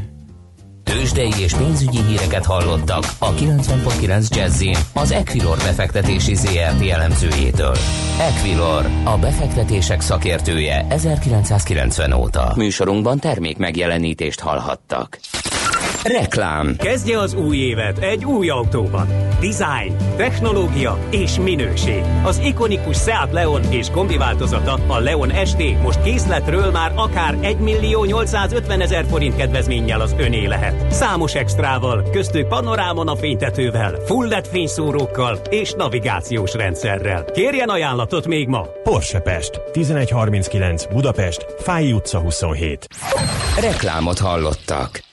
[0.85, 7.77] Tőzsdei és pénzügyi híreket hallottak a 90.9 jazz az Equilor befektetési ZRT elemzőjétől.
[8.21, 12.53] Equilor, a befektetések szakértője 1990 óta.
[12.57, 15.19] Műsorunkban termék megjelenítést hallhattak.
[16.05, 16.77] Reklám.
[16.77, 19.07] Kezdje az új évet egy új autóban.
[19.41, 22.03] Design, technológia és minőség.
[22.25, 27.57] Az ikonikus Seat Leon és kombi változata, a Leon ST most készletről már akár 1
[27.57, 30.93] millió 850 ezer forint kedvezménnyel az öné lehet.
[30.93, 37.25] Számos extrával, köztük panorámon a fénytetővel, full LED fényszórókkal és navigációs rendszerrel.
[37.25, 38.67] Kérjen ajánlatot még ma!
[38.83, 42.89] Porsche Pest, 1139 Budapest, Fáj utca 27.
[43.61, 45.13] Reklámot hallottak.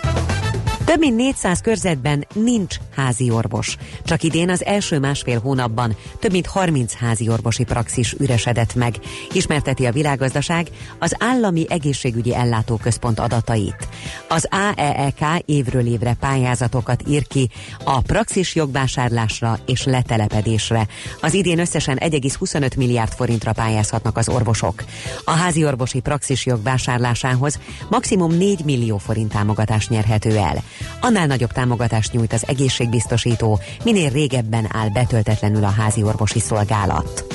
[0.91, 3.77] Több mint 400 körzetben nincs házi orvos.
[4.03, 8.95] Csak idén az első másfél hónapban több mint 30 házi orvosi praxis üresedett meg,
[9.33, 10.67] ismerteti a világgazdaság
[10.99, 13.87] az Állami Egészségügyi Ellátóközpont adatait.
[14.27, 17.49] Az AEEK évről évre pályázatokat ír ki
[17.83, 20.87] a praxis jogvásárlásra és letelepedésre.
[21.21, 24.83] Az idén összesen 1,25 milliárd forintra pályázhatnak az orvosok.
[25.23, 30.63] A házi orvosi praxis jogvásárlásához maximum 4 millió forint támogatást nyerhető el.
[31.01, 37.25] Annál nagyobb támogatást nyújt az egészségbiztosító, minél régebben áll betöltetlenül a házi orvosi szolgálat.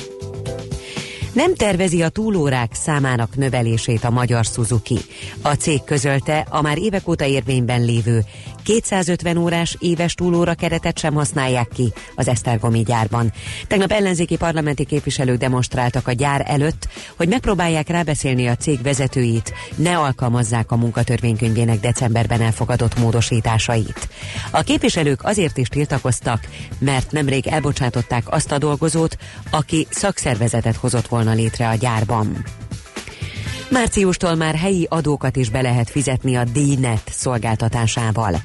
[1.37, 4.97] Nem tervezi a túlórák számának növelését a magyar Suzuki.
[5.41, 8.23] A cég közölte a már évek óta érvényben lévő
[8.67, 13.33] 250 órás éves túlóra keretet sem használják ki az Esztergomi gyárban.
[13.67, 19.97] Tegnap ellenzéki parlamenti képviselők demonstráltak a gyár előtt, hogy megpróbálják rábeszélni a cég vezetőit, ne
[19.97, 24.09] alkalmazzák a munkatörvénykönyvének decemberben elfogadott módosításait.
[24.51, 26.47] A képviselők azért is tiltakoztak,
[26.79, 29.17] mert nemrég elbocsátották azt a dolgozót,
[29.51, 32.43] aki szakszervezetet hozott volna létre a gyárban.
[33.69, 38.35] Márciustól már helyi adókat is be lehet fizetni a DNET szolgáltatásával.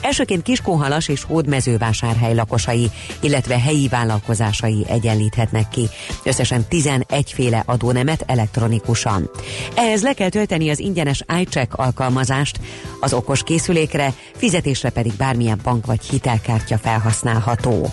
[0.00, 2.90] Elsőként Kiskóhalas és Hódmezővásárhely lakosai,
[3.20, 5.88] illetve helyi vállalkozásai egyenlíthetnek ki.
[6.24, 9.30] Összesen 11 féle adónemet elektronikusan.
[9.74, 12.60] Ehhez le kell tölteni az ingyenes iCheck alkalmazást,
[13.00, 17.92] az okos készülékre, fizetésre pedig bármilyen bank vagy hitelkártya felhasználható.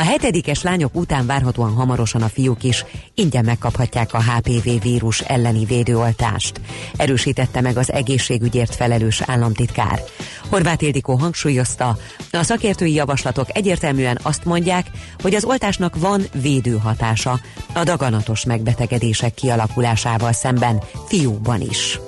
[0.00, 2.84] A hetedikes lányok után várhatóan hamarosan a fiúk is
[3.14, 6.60] ingyen megkaphatják a HPV vírus elleni védőoltást.
[6.96, 10.02] Erősítette meg az egészségügyért felelős államtitkár.
[10.48, 11.96] Horváth Ildikó hangsúlyozta,
[12.32, 14.90] a szakértői javaslatok egyértelműen azt mondják,
[15.22, 17.40] hogy az oltásnak van védőhatása
[17.74, 22.00] a daganatos megbetegedések kialakulásával szemben fiúkban is.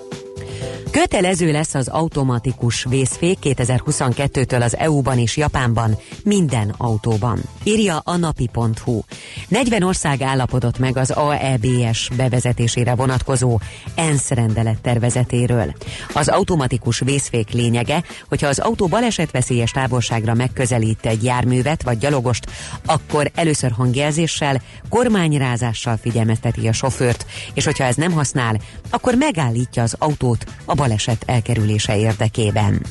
[0.93, 7.41] Kötelező lesz az automatikus vészfék 2022-től az EU-ban és Japánban minden autóban.
[7.65, 9.01] Írja a napi.hu.
[9.49, 13.61] 40 ország állapodott meg az AEBS bevezetésére vonatkozó
[13.95, 15.75] ENSZ rendelet tervezetéről.
[16.15, 22.47] Az automatikus vészfék lényege, hogyha az autó balesetveszélyes távolságra megközelít egy járművet vagy gyalogost,
[22.87, 29.97] akkor először hangjelzéssel, kormányrázással figyelmezteti a sofőrt, és hogyha ez nem használ, akkor megállítja az
[29.99, 32.83] autót a baleset elkerülése érdekében.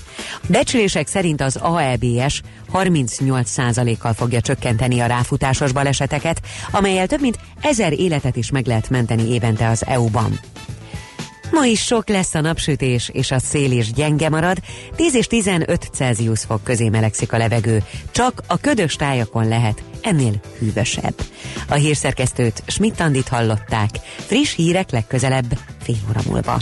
[0.47, 2.41] Becslések szerint az AEBS
[2.73, 9.33] 38%-kal fogja csökkenteni a ráfutásos baleseteket, amelyel több mint ezer életet is meg lehet menteni
[9.33, 10.39] évente az EU-ban.
[11.51, 14.57] Ma is sok lesz a napsütés, és a szél is gyenge marad,
[14.95, 17.83] 10 és 15 Celsius fok közé melegszik a levegő.
[18.11, 21.15] Csak a ködös tájakon lehet ennél hűvösebb.
[21.69, 23.89] A hírszerkesztőt Schmidt-Andit hallották.
[24.17, 26.61] Friss hírek legközelebb fél óra múlva.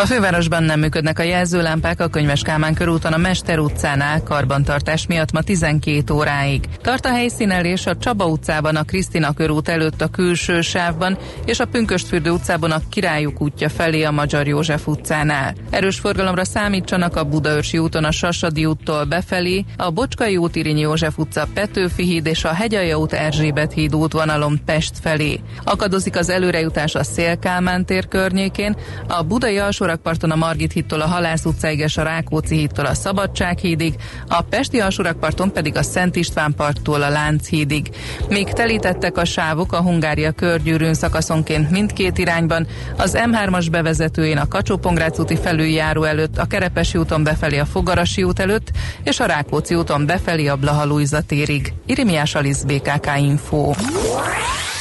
[0.00, 5.32] a fővárosban nem működnek a jelzőlámpák a Könyves Kálmán körúton a Mester utcánál karbantartás miatt
[5.32, 6.64] ma 12 óráig.
[6.82, 11.64] Tart a helyszínelés a Csaba utcában a Krisztina körút előtt a külső sávban és a
[11.64, 15.54] Pünköstfürdő utcában a Királyuk útja felé a Magyar József utcánál.
[15.70, 21.18] Erős forgalomra számítsanak a Budaörsi úton a Sasadi úttól befelé, a Bocskai út Irinyi József
[21.18, 25.40] utca Petőfi híd és a Hegyalja út Erzsébet híd útvonalon Pest felé.
[25.64, 28.76] Akadozik az előrejutás a Szélkálmán tér környékén,
[29.08, 32.94] a Budai alsó alsórakparton a Margit hittól a Halász utcáig és a Rákóczi hittól a
[32.94, 33.94] Szabadság hídig,
[34.28, 37.90] a Pesti alsórakparton pedig a Szent István parttól a Lánchídig.
[38.28, 44.80] Még telítettek a sávok a Hungária körgyűrűn szakaszonként mindkét irányban, az M3-as bevezetőjén a kacsó
[45.18, 48.70] úti felüljáró előtt, a Kerepesi úton befelé a Fogarasi út előtt,
[49.02, 51.72] és a Rákóczi úton befelé a Blaha térig.
[51.86, 53.72] Irimiás Alisz BKK Info.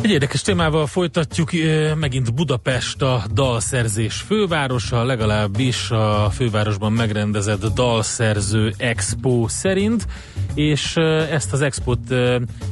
[0.00, 1.50] Egy érdekes témával folytatjuk,
[1.94, 10.06] megint Budapest a dalszerzés fővárosa, legalábbis a fővárosban megrendezett dalszerző expo szerint,
[10.54, 10.96] és
[11.30, 12.14] ezt az expót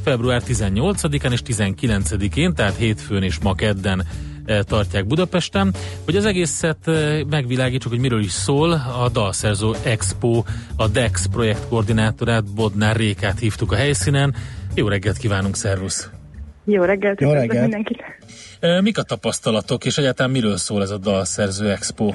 [0.05, 4.07] február 18-án és 19-én, tehát hétfőn és ma kedden
[4.61, 5.75] tartják Budapesten.
[6.05, 6.91] Hogy az egészet
[7.29, 10.43] megvilágítsuk, hogy miről is szól, a Dalszerző Expo,
[10.77, 14.35] a DEX projekt koordinátorát, Bodnár Rékát hívtuk a helyszínen.
[14.75, 16.16] Jó reggelt kívánunk, szervusz!
[16.69, 17.61] Jó reggelt, Jó reggelt.
[17.61, 18.05] mindenkit!
[18.83, 22.13] Mik a tapasztalatok, és egyáltalán miről szól ez a Dalszerző Expo?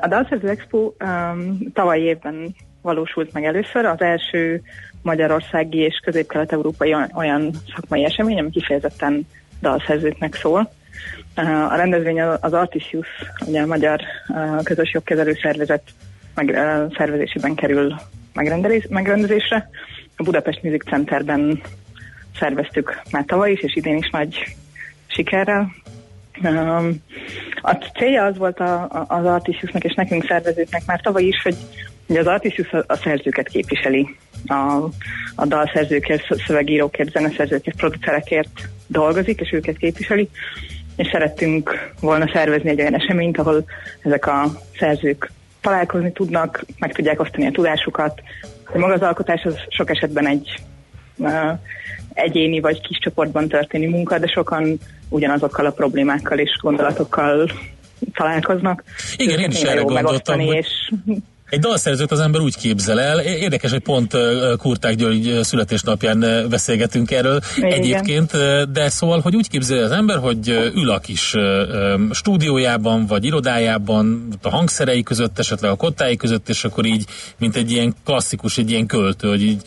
[0.00, 4.62] A Dalszerző Expo um, tavalyi évben valósult meg először, az első
[5.02, 9.26] magyarországi és közép-kelet-európai olyan szakmai esemény, ami kifejezetten
[9.60, 10.72] dalszerzőknek szól.
[11.70, 13.08] A rendezvény az Artisius,
[13.46, 14.00] ugye a Magyar
[14.62, 15.82] Közös Jogkezelő Szervezet
[16.34, 16.50] meg,
[16.96, 17.94] szervezésében kerül
[18.88, 19.70] megrendezésre.
[20.16, 21.62] A Budapest Music Centerben
[22.38, 24.56] szerveztük már tavaly is, és idén is nagy
[25.06, 25.72] sikerrel.
[27.62, 31.56] A célja az volt a, az Artisiusnak és nekünk szervezőknek már tavaly is, hogy
[32.06, 34.16] ugye az Artisius a, a szerzőket képviseli,
[34.46, 34.84] a,
[35.34, 40.28] a dalszerzőkért, szövegírókért, zeneszerzőkért, producerekért dolgozik, és őket képviseli,
[40.96, 43.64] és szerettünk volna szervezni egy olyan eseményt, ahol
[44.02, 44.44] ezek a
[44.78, 45.30] szerzők
[45.60, 48.22] találkozni tudnak, meg tudják osztani a tudásukat.
[48.72, 50.62] De maga az alkotás az sok esetben egy
[51.16, 51.58] uh,
[52.16, 57.50] egyéni vagy kis csoportban történő munka, de sokan ugyanazokkal a problémákkal és gondolatokkal
[58.14, 58.84] találkoznak.
[59.16, 60.56] Igen, én is erre gondoltam, hogy...
[60.56, 60.68] és
[61.50, 64.16] egy dalszerzőt az ember úgy képzel el, érdekes, hogy pont
[64.58, 67.72] Kurták György születésnapján beszélgetünk erről Igen.
[67.72, 68.32] egyébként,
[68.72, 71.34] de szóval, hogy úgy képzel az ember, hogy ül a kis
[72.10, 77.04] stúdiójában, vagy irodájában, a hangszerei között, esetleg a kottái között, és akkor így,
[77.38, 79.62] mint egy ilyen klasszikus, egy ilyen költő, hogy így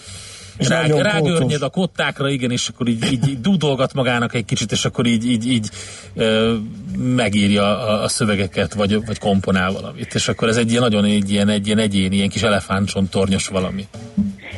[0.67, 4.85] rá, rágörnyed a kottákra, igen, és akkor így, így, így dúdolgat magának egy kicsit, és
[4.85, 5.69] akkor így, így, így
[6.15, 6.55] ö,
[6.97, 10.15] megírja a, a szövegeket, vagy, vagy komponál valamit.
[10.15, 13.87] És akkor ez egy ilyen nagyon egy ilyen, egy ilyen egyéni, ilyen kis elefántcsontornyos valami.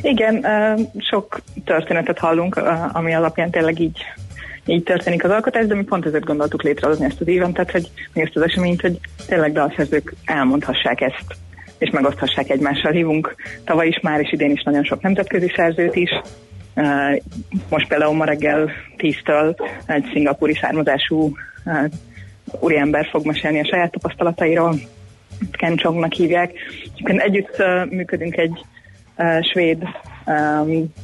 [0.02, 0.46] Igen,
[0.98, 2.56] sok történetet hallunk,
[2.92, 3.98] ami alapján tényleg így
[4.66, 8.22] így történik az alkotás, de mi pont ezért gondoltuk létrehozni ezt az éventet, hogy mi
[8.22, 11.36] ezt az eseményt, hogy tényleg dalszerzők elmondhassák ezt
[11.82, 12.92] és megoszthassák egymással.
[12.92, 16.10] Hívunk tavaly is már, és idén is nagyon sok nemzetközi szerzőt is.
[17.70, 19.56] Most például ma reggel 10-től
[19.86, 21.34] egy szingapúri származású
[22.60, 24.76] úriember fog mesélni a saját tapasztalatairól.
[25.52, 26.52] Ken Chongnak hívják.
[27.04, 28.66] Együtt működünk egy
[29.52, 29.84] svéd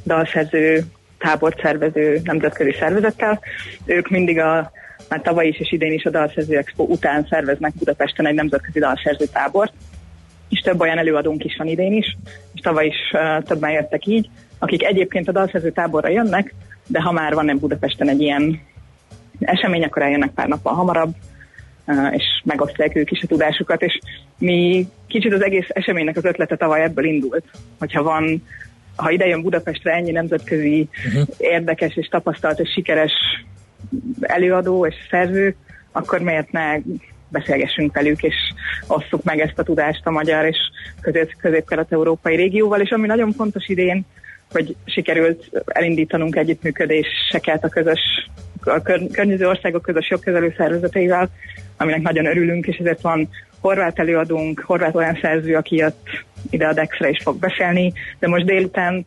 [0.06, 0.84] dalszerző,
[1.18, 3.40] tábort szervező nemzetközi szervezettel.
[3.86, 4.72] Ők mindig a
[5.10, 9.26] már tavaly is és idén is a Dalszerző Expo után szerveznek Budapesten egy nemzetközi dalszerző
[9.26, 9.74] tábort,
[10.50, 12.18] és több olyan előadónk is van idén is,
[12.54, 14.30] és tavaly is uh, többen jöttek így,
[14.60, 16.54] akik egyébként a dalszerző táborra jönnek,
[16.88, 18.62] de ha már van egy Budapesten egy ilyen
[19.40, 21.16] esemény, akkor eljönnek pár nappal hamarabb,
[21.88, 24.00] uh, és megosztják ők is a tudásukat, és
[24.38, 27.46] mi kicsit az egész eseménynek az ötlete tavaly ebből indult,
[27.80, 28.42] hogyha van
[28.98, 31.28] ha ide jön Budapestre ennyi nemzetközi uh-huh.
[31.38, 33.12] érdekes és tapasztalt és sikeres
[34.22, 35.56] előadó és szerző,
[35.92, 36.76] akkor miért ne
[37.30, 38.36] beszélgessünk velük, és
[38.88, 40.58] osszuk meg ezt a tudást a magyar és
[41.42, 44.06] közép-kelet-európai régióval, és ami nagyon fontos idén,
[44.52, 48.00] hogy sikerült elindítanunk együttműködéseket a közös
[48.64, 51.30] a kör, környező országok közös jogkezelő szervezeteivel,
[51.78, 56.08] aminek nagyon örülünk, és ezért van horvát előadónk, horvát olyan szerző, aki jött
[56.50, 59.06] ide a Dexre és fog beszélni, de most délután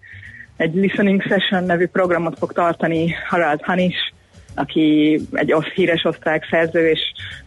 [0.56, 4.12] egy listening session nevű programot fog tartani Harald Hanis,
[4.54, 7.00] aki egy híres osztrák szerző, és,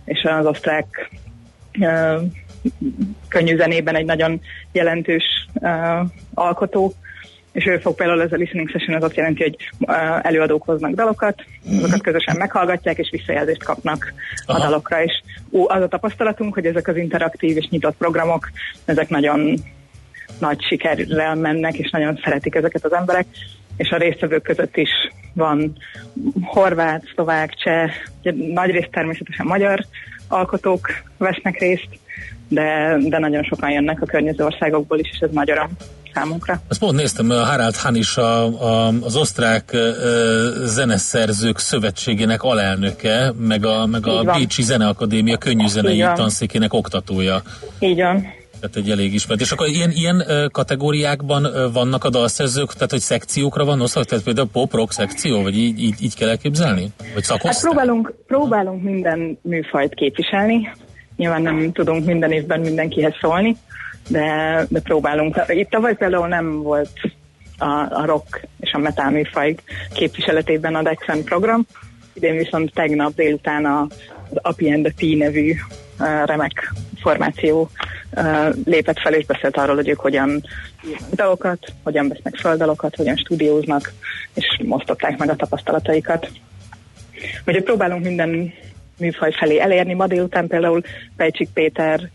[0.05, 1.09] és az osztrák
[1.79, 2.21] uh,
[3.27, 4.41] könnyű zenében egy nagyon
[4.71, 5.23] jelentős
[5.53, 6.93] uh, alkotó,
[7.51, 10.93] és ő fog például ez a listening session, az azt jelenti, hogy uh, előadók hoznak
[10.93, 14.13] dalokat, azokat közösen meghallgatják, és visszajelzést kapnak
[14.45, 14.59] Aha.
[14.59, 18.49] a dalokra, és ó, az a tapasztalatunk, hogy ezek az interaktív és nyitott programok,
[18.85, 19.53] ezek nagyon
[20.39, 23.25] nagy sikerrel mennek, és nagyon szeretik ezeket az emberek,
[23.77, 24.89] és a résztvevők között is
[25.33, 25.77] van
[26.41, 27.91] horvát, szlovák, cseh,
[28.53, 29.85] nagy részt természetesen magyar
[30.27, 31.87] alkotók vesznek részt,
[32.47, 35.69] de, de nagyon sokan jönnek a környező országokból is, és ez magyar
[36.13, 36.61] számunkra.
[36.67, 39.79] Azt pont néztem, a Harald Han is a, a, az osztrák uh,
[40.65, 47.41] zeneszerzők szövetségének alelnöke, meg a, meg a Bécsi Zeneakadémia könnyű zenei tanszékének oktatója.
[47.79, 48.41] Így van.
[48.63, 49.41] Tehát egy elég ismert.
[49.41, 54.47] És akkor ilyen, ilyen kategóriákban vannak a dalszerzők, tehát hogy szekciókra van osztva, tehát például
[54.51, 56.87] pop-rock szekció, vagy így, így, így kell elképzelni?
[57.13, 60.71] Vagy Hát próbálunk, próbálunk minden műfajt képviselni.
[61.15, 63.57] Nyilván nem tudunk minden évben mindenkihez szólni,
[64.07, 65.41] de, de próbálunk.
[65.47, 66.91] Itt tavaly például nem volt
[67.57, 69.55] a, a rock és a metal műfaj
[69.93, 71.65] képviseletében a Dexen program,
[72.13, 73.81] idén viszont tegnap délután a,
[74.29, 75.53] az Api and the T nevű
[76.25, 77.69] remek formáció
[78.65, 80.43] lépett fel és beszélt arról, hogy ők hogyan
[81.11, 83.93] dalokat, hogyan vesznek földalokat, hogyan stúdióznak,
[84.33, 86.31] és mosztották meg a tapasztalataikat.
[87.45, 88.53] Úgyhogy próbálunk minden
[88.97, 89.93] műfaj felé elérni.
[89.93, 90.81] Ma délután például
[91.15, 92.09] Pejcsik Péter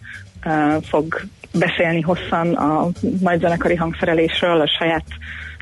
[0.44, 1.20] uh, fog
[1.53, 2.88] beszélni hosszan a
[3.20, 5.05] nagy zenekari hangszerelésről, a saját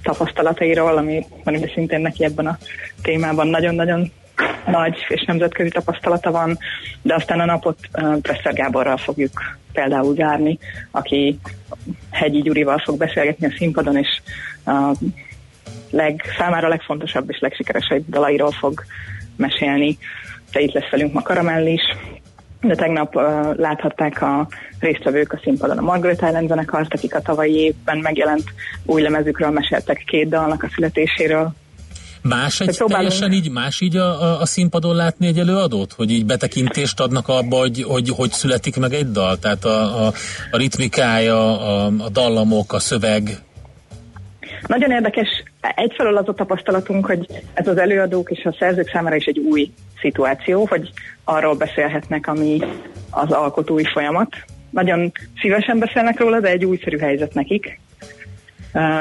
[0.03, 2.59] tapasztalatairól, ami, ami szintén neki ebben a
[3.03, 4.13] témában nagyon-nagyon
[4.67, 6.59] nagy és nemzetközi tapasztalata van,
[7.03, 7.79] de aztán a napot
[8.23, 9.31] Presser Gáborral fogjuk
[9.73, 10.59] például zárni,
[10.91, 11.39] aki
[12.11, 14.21] Hegyi Gyurival fog beszélgetni a színpadon, és
[14.65, 14.95] a
[15.91, 18.85] leg, számára legfontosabb és legsikeresebb dalairól fog
[19.37, 19.99] mesélni.
[20.53, 21.83] De itt lesz velünk ma Karamell is,
[22.61, 23.23] de tegnap uh,
[23.57, 24.49] láthatták a
[24.81, 28.45] résztvevők a színpadon a Margaret Island zenekart, akik a tavalyi évben megjelent
[28.85, 31.55] új lemezükről meséltek két dalnak a születéséről.
[32.29, 35.93] Más egy teljesen így, más így a, a, a színpadon látni egy előadót?
[35.93, 39.39] Hogy így betekintést adnak abba, hogy hogy, hogy születik meg egy dal?
[39.39, 40.13] Tehát a, a,
[40.51, 43.45] a ritmikája, a, a dallamok, a szöveg?
[44.67, 45.29] Nagyon érdekes.
[45.61, 49.71] Egyfelől az a tapasztalatunk, hogy ez az előadók és a szerzők számára is egy új
[50.01, 50.91] szituáció, hogy
[51.25, 52.59] arról beszélhetnek, ami
[53.11, 54.35] az alkotói folyamat.
[54.71, 57.81] Nagyon szívesen beszélnek róla, de egy újszerű helyzet nekik.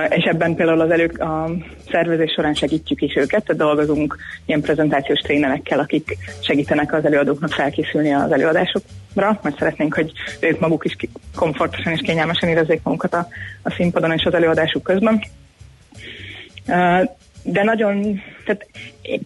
[0.10, 1.52] És ebben például az elő, a
[1.90, 8.14] szervezés során segítjük is őket, tehát dolgozunk ilyen prezentációs trénerekkel, akik segítenek az előadóknak felkészülni
[8.14, 10.96] az előadásokra, mert szeretnénk, hogy ők maguk is
[11.36, 13.28] komfortosan és kényelmesen érezzék magukat a,
[13.64, 15.24] a színpadon és az előadásuk közben.
[17.44, 18.68] De nagyon, tehát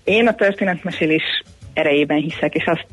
[0.03, 1.43] én a történetmesélés
[1.73, 2.85] erejében hiszek, és azt,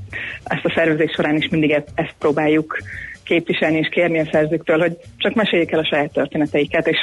[0.45, 2.79] ezt a szervezés során is mindig ezt, ezt próbáljuk
[3.25, 6.99] képviselni és kérni a szerzőktől, hogy csak meséljék el a saját történeteiket, és,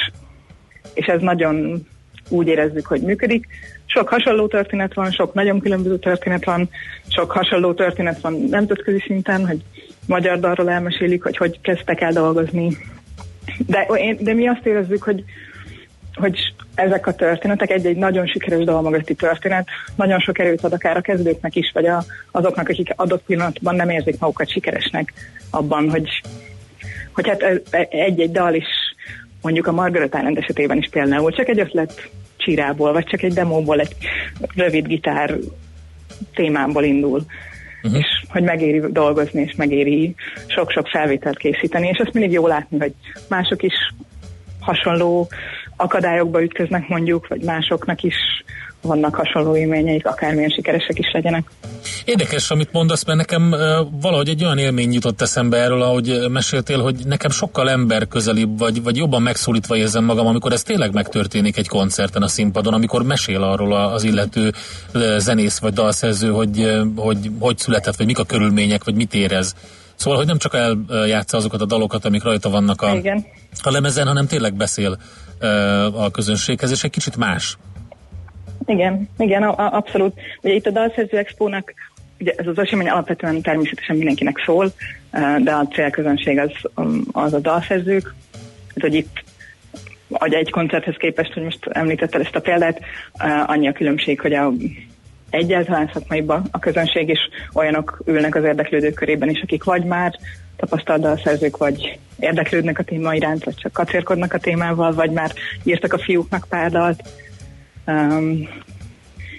[0.94, 1.86] és ez nagyon
[2.28, 3.46] úgy érezzük, hogy működik.
[3.86, 6.68] Sok hasonló történet van, sok nagyon különböző történet van,
[7.08, 9.62] sok hasonló történet van nemzetközi szinten, hogy
[10.06, 12.76] magyar dalról elmesélik, hogy hogy kezdtek el dolgozni.
[13.66, 13.86] De,
[14.18, 15.24] de mi azt érezzük, hogy,
[16.14, 16.38] hogy
[16.74, 19.66] ezek a történetek, egy-egy nagyon sikeres dalmagati történet,
[19.96, 23.90] nagyon sok erőt ad akár a kezdőknek is, vagy a, azoknak, akik adott pillanatban nem
[23.90, 25.12] érzik magukat sikeresnek
[25.50, 26.22] abban, hogy,
[27.12, 27.42] hogy hát
[27.90, 28.93] egy-egy dal is,
[29.44, 33.80] mondjuk a Margaret Island esetében is például csak egy ötlet csirából, vagy csak egy demóból,
[33.80, 33.96] egy
[34.54, 35.38] rövid gitár
[36.34, 37.24] témából indul.
[37.82, 37.98] Uh-huh.
[37.98, 40.14] és hogy megéri dolgozni, és megéri
[40.46, 42.92] sok-sok felvételt készíteni, és azt mindig jó látni, hogy
[43.28, 43.74] mások is
[44.60, 45.28] hasonló
[45.76, 48.16] akadályokba ütköznek mondjuk, vagy másoknak is
[48.84, 51.50] vannak hasonló élményeik, akármilyen sikeresek is legyenek.
[52.04, 53.54] Érdekes, amit mondasz, mert nekem
[54.00, 58.82] valahogy egy olyan élmény jutott eszembe erről, ahogy meséltél, hogy nekem sokkal ember közelibb, vagy,
[58.82, 63.42] vagy jobban megszólítva érzem magam, amikor ez tényleg megtörténik egy koncerten a színpadon, amikor mesél
[63.42, 64.52] arról az illető
[65.18, 69.54] zenész vagy dalszerző, hogy hogy, hogy született, vagy mik a körülmények, vagy mit érez.
[69.94, 70.54] Szóval, hogy nem csak
[70.88, 73.24] eljátsza azokat a dalokat, amik rajta vannak a, Igen.
[73.62, 74.98] a lemezen, hanem tényleg beszél
[75.92, 77.56] a közönséghez, és egy kicsit más.
[78.66, 80.14] Igen, igen, a, a, abszolút.
[80.42, 81.74] Ugye itt a Dalszerző Expónak
[82.20, 84.72] ugye ez az esemény alapvetően természetesen mindenkinek szól,
[85.42, 86.50] de a célközönség az,
[87.12, 88.14] az a dalszerzők,
[88.80, 89.24] hogy itt
[90.08, 92.80] vagy egy koncerthez képest, hogy most említettel ezt a példát,
[93.46, 94.52] annyi a különbség, hogy a
[95.34, 97.18] egyáltalán szakmaiban a közönség is
[97.54, 100.18] olyanok ülnek az érdeklődők körében is, akik vagy már
[100.56, 105.32] tapasztalt dalszerzők, vagy érdeklődnek a téma iránt, vagy csak kacérkodnak a témával, vagy már
[105.62, 107.02] írtak a fiúknak pár dalt.
[107.86, 108.48] Um,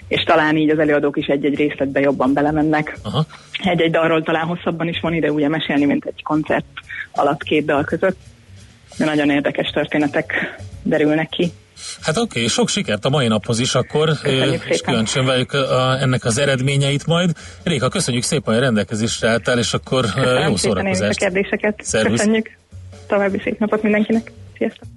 [0.08, 2.98] és talán így az előadók is egy-egy részletbe jobban belemennek.
[3.02, 3.26] Aha.
[3.62, 6.64] Egy-egy dalról talán hosszabban is van ide ugye mesélni, mint egy koncert
[7.12, 8.18] alatt két dal között.
[8.98, 11.52] De nagyon érdekes történetek derülnek ki.
[12.00, 14.10] Hát oké, okay, sok sikert a mai naphoz is akkor,
[14.68, 17.30] és különösen várjuk a, ennek az eredményeit majd.
[17.62, 21.22] Réka, köszönjük szépen, hogy rendelkezésre álltál, és akkor Köszönöm jó szórakozást.
[21.22, 21.80] a kérdéseket.
[21.82, 22.18] Szervusz.
[22.18, 22.50] Köszönjük.
[23.06, 24.32] További szép napot mindenkinek.
[24.56, 24.88] Sziasztok.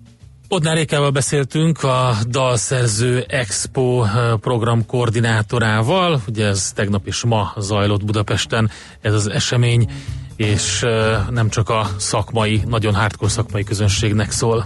[0.48, 4.06] Bodnár Rékával beszéltünk a Dalszerző Expo
[4.40, 8.70] program koordinátorával, ugye ez tegnap és ma zajlott Budapesten
[9.02, 9.90] ez az esemény,
[10.36, 10.86] és
[11.30, 14.66] nem csak a szakmai, nagyon hardcore szakmai közönségnek szól.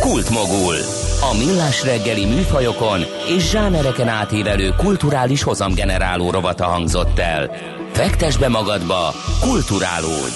[0.00, 0.76] Kultmogul.
[1.20, 3.00] A millás reggeli műfajokon
[3.36, 7.50] és zsánereken átívelő kulturális hozamgeneráló rovata hangzott el.
[7.92, 10.32] Fektes be magadba, kulturálódj!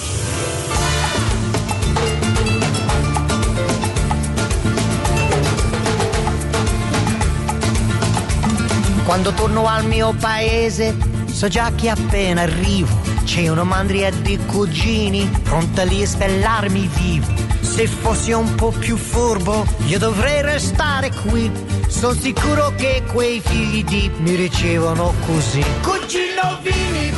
[9.05, 15.29] Quando torno al mio paese, so già che appena arrivo, c'è una mandria di cugini,
[15.43, 17.42] pronta lì a spellarmi vivo.
[17.73, 21.51] Se fossi un po' più furbo, io dovrei restare qui.
[21.87, 25.65] Sono sicuro che quei figli di mi ricevono così.
[25.81, 27.11] Cugino Vini,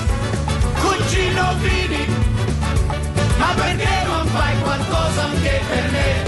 [0.79, 2.07] cugino Vini,
[3.37, 6.23] ma perché non fai qualcosa anche per me?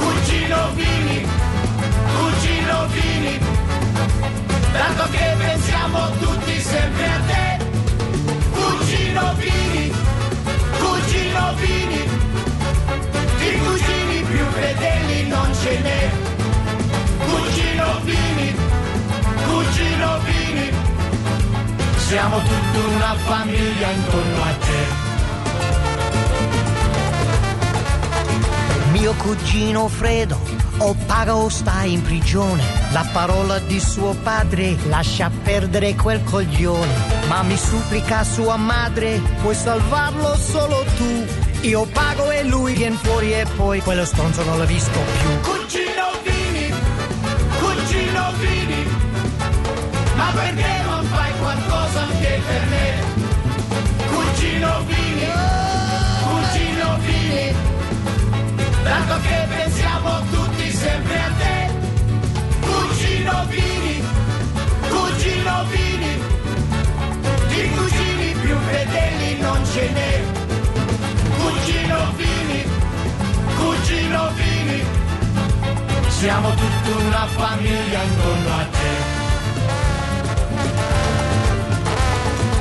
[0.00, 1.26] Cugino Vini,
[2.18, 3.38] cugino Vini,
[4.72, 7.64] tanto che pensiamo tutti sempre a te.
[8.50, 9.92] Cugino Vini,
[10.80, 12.21] cugino Vini,
[13.42, 16.10] di cugini più fedeli non ce n'è.
[17.26, 18.54] Cugino Vini,
[19.46, 20.70] cugino Vini,
[21.96, 25.10] siamo tutta una famiglia intorno a te.
[28.92, 30.38] Mio cugino Fredo
[30.78, 32.62] o paga o sta in prigione.
[32.92, 36.92] La parola di suo padre lascia perdere quel coglione.
[37.28, 41.51] Ma mi supplica sua madre, puoi salvarlo solo tu.
[41.62, 45.52] Io pago e lui viene fuori e poi quello stronzo non l'ho visto più.
[45.52, 46.74] Cugino Vini,
[47.60, 48.86] cugino Vini,
[50.16, 53.02] ma perché non fai qualcosa anche per me?
[54.10, 55.26] Cugino Vini,
[56.26, 57.54] cugino Vini,
[58.82, 61.70] tanto che pensiamo tutti sempre a te.
[62.60, 64.04] Cugino Vini,
[64.88, 66.22] cugino Vini,
[67.46, 70.40] di cugini più fedeli non ce n'è.
[71.42, 72.62] Cugino Vini,
[73.56, 74.84] cugino Vini,
[76.06, 79.20] siamo tutta una famiglia intorno a te.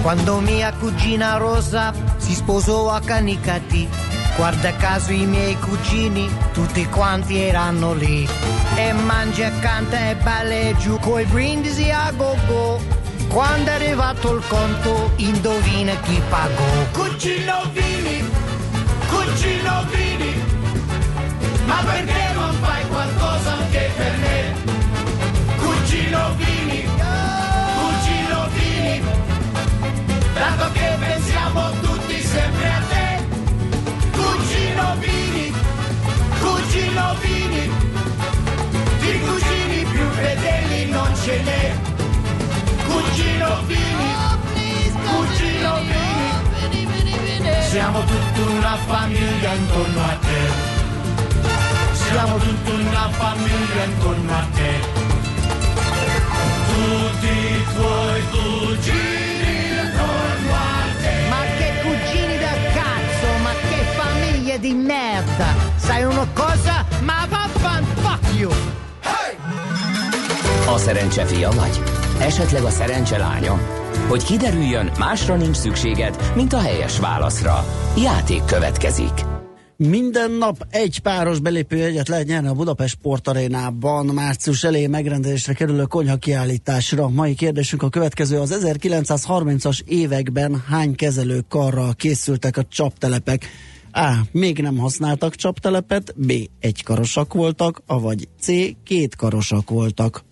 [0.02, 3.88] Quando mia cugina Rosa si sposò a Canicati,
[4.36, 8.28] guarda caso i miei cugini, tutti quanti erano lì.
[8.76, 12.80] E mangia, canta e balla giù coi brindisi a go go.
[13.28, 16.64] Quando è arrivato il conto, indovina chi pagò.
[16.92, 18.01] Cugino Vini,
[19.32, 20.44] cugino Vini,
[21.66, 24.54] ma perché non fai qualcosa anche per me?
[25.56, 26.84] Cugino Vini,
[27.80, 29.02] cugino Vini,
[30.34, 33.24] tanto che pensiamo tutti sempre a te.
[34.12, 35.54] Cugino Vini,
[36.40, 37.72] cugino Vini,
[39.00, 41.74] di cugini più fedeli non ce n'è.
[42.86, 46.11] Cugino Vini, cugino Vini,
[47.72, 50.42] siamo tutta una famiglia intorno a te.
[51.94, 54.72] Siamo tutta una famiglia intorno a te.
[56.74, 59.54] Tutti i tuoi cugini
[59.86, 61.14] intorno a te.
[61.30, 65.48] Ma che cugini da cazzo, ma che famiglie di merda!
[65.78, 66.86] Sai una cosa?
[67.04, 68.52] Ma vaffan fuck you!
[70.68, 71.82] A szerencse fia vagy?
[72.20, 73.80] Esetleg a szerencse lánya?
[74.12, 77.66] Hogy kiderüljön, másra nincs szükséged, mint a helyes válaszra.
[77.98, 79.12] Játék következik.
[79.78, 85.84] Minden nap egy páros belépő egyet lehet nyerni a Budapest Sportarénában március elején megrendezésre kerülő
[85.84, 87.10] konyha kiállításra.
[87.10, 88.40] Mai kérdésünk a következő.
[88.40, 93.50] Az 1930-as években hány kezelőkarral készültek a csaptelepek?
[93.92, 94.14] A.
[94.32, 96.34] Még nem használtak csaptelepet, B.
[96.60, 98.48] Egykarosak voltak, avagy C.
[98.84, 100.24] Kétkarosak voltak.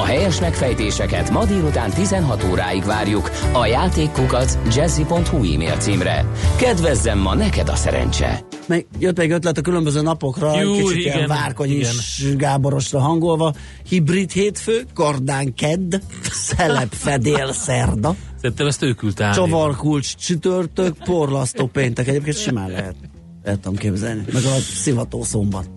[0.00, 6.26] A helyes megfejtéseket ma délután 16 óráig várjuk a játékkukac jazzy.hu e-mail címre.
[6.56, 8.44] Kedvezzem ma neked a szerencse!
[8.66, 13.54] Meg jött még ötlet a különböző napokra, Jó, kicsit igen, ilyen várkonyis Gáborosra hangolva.
[13.88, 15.94] Hibrid hétfő, kardán kedd,
[16.30, 22.08] szelep fedél szerda, Szerintem ezt ő küldte csavarkulcs csütörtök, porlasztó péntek.
[22.08, 22.94] Egyébként simán lehet.
[23.42, 24.24] El tudom képzelni.
[24.32, 25.70] Meg a szivató szombat.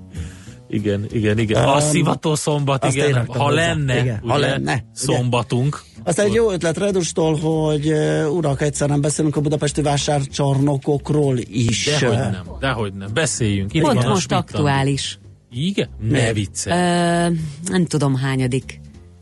[0.76, 1.64] Igen, igen, igen.
[1.64, 3.26] A Um, szivató szombat, igen.
[3.26, 3.54] Ha hozzá.
[3.56, 4.84] lenne, Igen, ha ugye, lenne, ugye?
[4.94, 5.82] szombatunk.
[6.04, 11.86] Aztán egy jó ötlet Redustól, hogy uh, urak, egyszerűen beszélünk a budapesti vásárcsarnokokról is.
[12.00, 13.08] Dehogy nem, dehogy nem.
[13.14, 13.74] Beszéljünk.
[13.74, 15.20] Itt Pont van a most aktuális.
[15.52, 15.90] Igen?
[16.10, 16.70] Ne vicce.
[16.70, 17.34] Ö,
[17.72, 18.80] nem tudom hányadik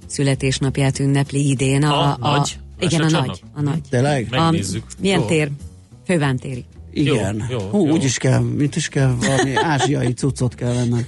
[0.08, 1.84] születésnapját ünnepli idén.
[1.84, 2.60] A, A nagy?
[2.80, 3.42] Igen, a nagy.
[3.54, 3.82] A nagy.
[3.90, 4.28] Tényleg?
[4.32, 4.84] A, Megnézzük.
[5.00, 5.26] milyen Jó.
[5.26, 5.50] tér?
[6.06, 6.66] Fővántéri.
[6.94, 7.46] Igen.
[7.50, 7.94] Jó, jó, Hú, jó.
[7.94, 11.06] úgy is kell, mint is kell, valami ázsiai cuccot kell vennem.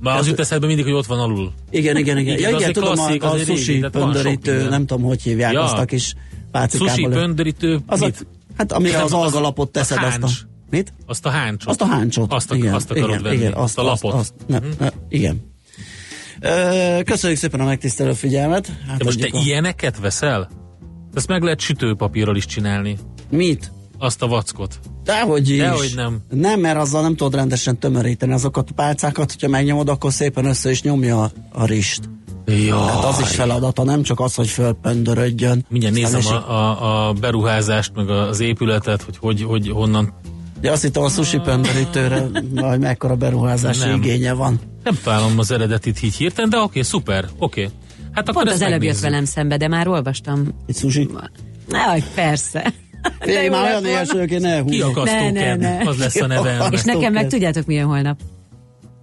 [0.00, 1.52] Már az jut eszedbe mindig, hogy ott van alul.
[1.70, 2.38] Igen, igen, igen.
[2.38, 5.62] Ja, igen, tudom, klasszik, a, a sushi pöndörítő, nem tudom, hogy hívják Ja.
[5.62, 6.16] azt a kis Sushi
[6.50, 7.10] pácikából.
[7.10, 8.26] pöndörítő, Az a, mit?
[8.56, 10.28] hát amire az algalapot a teszed, azt a...
[10.70, 10.92] Mit?
[11.06, 11.68] Azt a háncsot.
[11.70, 12.32] Azt a háncsot.
[12.32, 13.36] Azt, a, igen, azt akarod igen, venni.
[13.36, 14.12] igen, azt, a lapot.
[14.14, 15.48] Azt, ne, ne, igen.
[16.40, 18.72] Ö, köszönjük szépen a megtisztelő figyelmet.
[18.88, 20.48] Hát De most te a- ilyeneket veszel?
[21.14, 22.96] Ezt meg lehet sütőpapírral is csinálni.
[23.30, 23.72] Mit?
[23.98, 24.78] Azt a vackot.
[25.10, 25.58] Dehogy is.
[25.58, 26.18] Dehogy nem.
[26.30, 30.70] Nem, mert azzal nem tudod rendesen tömöríteni azokat a pálcákat, hogyha megnyomod, akkor szépen össze
[30.70, 32.00] is nyomja a, a rist.
[32.46, 32.86] Jaj.
[32.86, 35.64] Tehát az is feladata, nem csak az, hogy fölpöndörödjön.
[35.68, 40.12] Mindjárt nézem a, a, a beruházást, meg az épületet, hogy, hogy, hogy honnan.
[40.60, 44.02] Ja, azt hittem a sushi pöndörítőre, hogy mekkora beruházási nem.
[44.02, 44.60] igénye van.
[44.82, 47.62] Nem találom az eredetit így hirtelen, de oké, okay, szuper, oké.
[47.62, 47.74] Okay.
[48.12, 50.48] Hát akkor Pont az előbb jött velem szembe, de már olvastam.
[50.66, 51.08] Egy sushi?
[51.68, 52.72] Ne, persze.
[53.20, 54.92] Félj, már olyan éhes vagyok, én elhúzom.
[54.92, 55.88] Kiakasztó ne, ne, ne.
[55.88, 56.68] az lesz a neve.
[56.70, 58.18] És nekem meg tudjátok milyen holnap?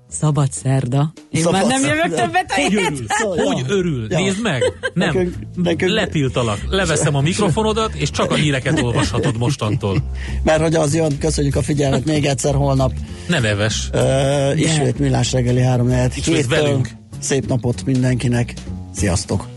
[0.09, 1.13] Szabad szerda.
[1.31, 3.05] Én Szabad már nem jövök többet Hogy örül?
[3.07, 4.07] Szóval, hogy örül?
[4.09, 4.19] Ja.
[4.19, 4.61] Nézd meg!
[4.93, 5.91] Nem, nekünk, nekünk...
[5.91, 6.59] letiltalak.
[6.69, 10.03] Leveszem a mikrofonodat, és csak a híreket olvashatod mostantól.
[10.43, 12.93] Mert hogy az jön, köszönjük a figyelmet még egyszer holnap.
[13.27, 13.89] Ne neves.
[13.93, 16.89] Uh, ismét millás reggeli 3 4 velünk.
[17.19, 18.53] Szép napot mindenkinek.
[18.93, 19.56] Sziasztok!